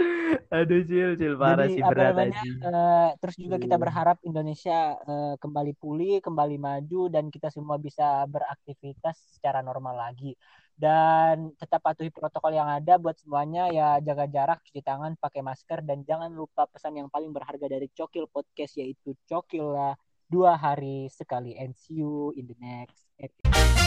Aduh 0.60 0.82
Cil, 0.86 1.14
Cil 1.14 1.34
parah 1.36 1.66
Jadi, 1.66 1.74
sih 1.78 1.82
berat 1.84 2.14
namanya, 2.16 2.42
uh, 2.64 3.10
terus 3.18 3.36
juga 3.38 3.56
kita 3.60 3.76
berharap 3.76 4.16
Indonesia 4.26 4.96
uh, 5.06 5.34
kembali 5.38 5.72
pulih, 5.78 6.18
kembali 6.24 6.56
maju 6.58 7.02
dan 7.12 7.28
kita 7.28 7.52
semua 7.52 7.76
bisa 7.76 8.24
beraktivitas 8.26 9.38
secara 9.38 9.60
normal 9.60 10.10
lagi. 10.10 10.34
Dan 10.80 11.52
tetap 11.60 11.84
patuhi 11.84 12.08
protokol 12.08 12.56
yang 12.56 12.64
ada 12.64 12.96
buat 12.96 13.12
semuanya 13.20 13.68
ya 13.68 14.00
jaga 14.00 14.24
jarak, 14.24 14.64
cuci 14.64 14.80
tangan, 14.80 15.12
pakai 15.20 15.44
masker 15.44 15.84
dan 15.84 16.00
jangan 16.08 16.32
lupa 16.32 16.64
pesan 16.72 16.96
yang 16.96 17.12
paling 17.12 17.36
berharga 17.36 17.68
dari 17.68 17.92
Cokil 17.92 18.24
Podcast 18.32 18.80
yaitu 18.80 19.12
Cokil 19.28 19.76
lah 19.76 19.94
dua 20.30 20.56
hari 20.56 21.10
sekali 21.12 21.58
and 21.58 21.76
see 21.76 22.00
you 22.00 22.32
in 22.32 22.48
the 22.48 22.56
next 22.56 23.04
episode. 23.20 23.79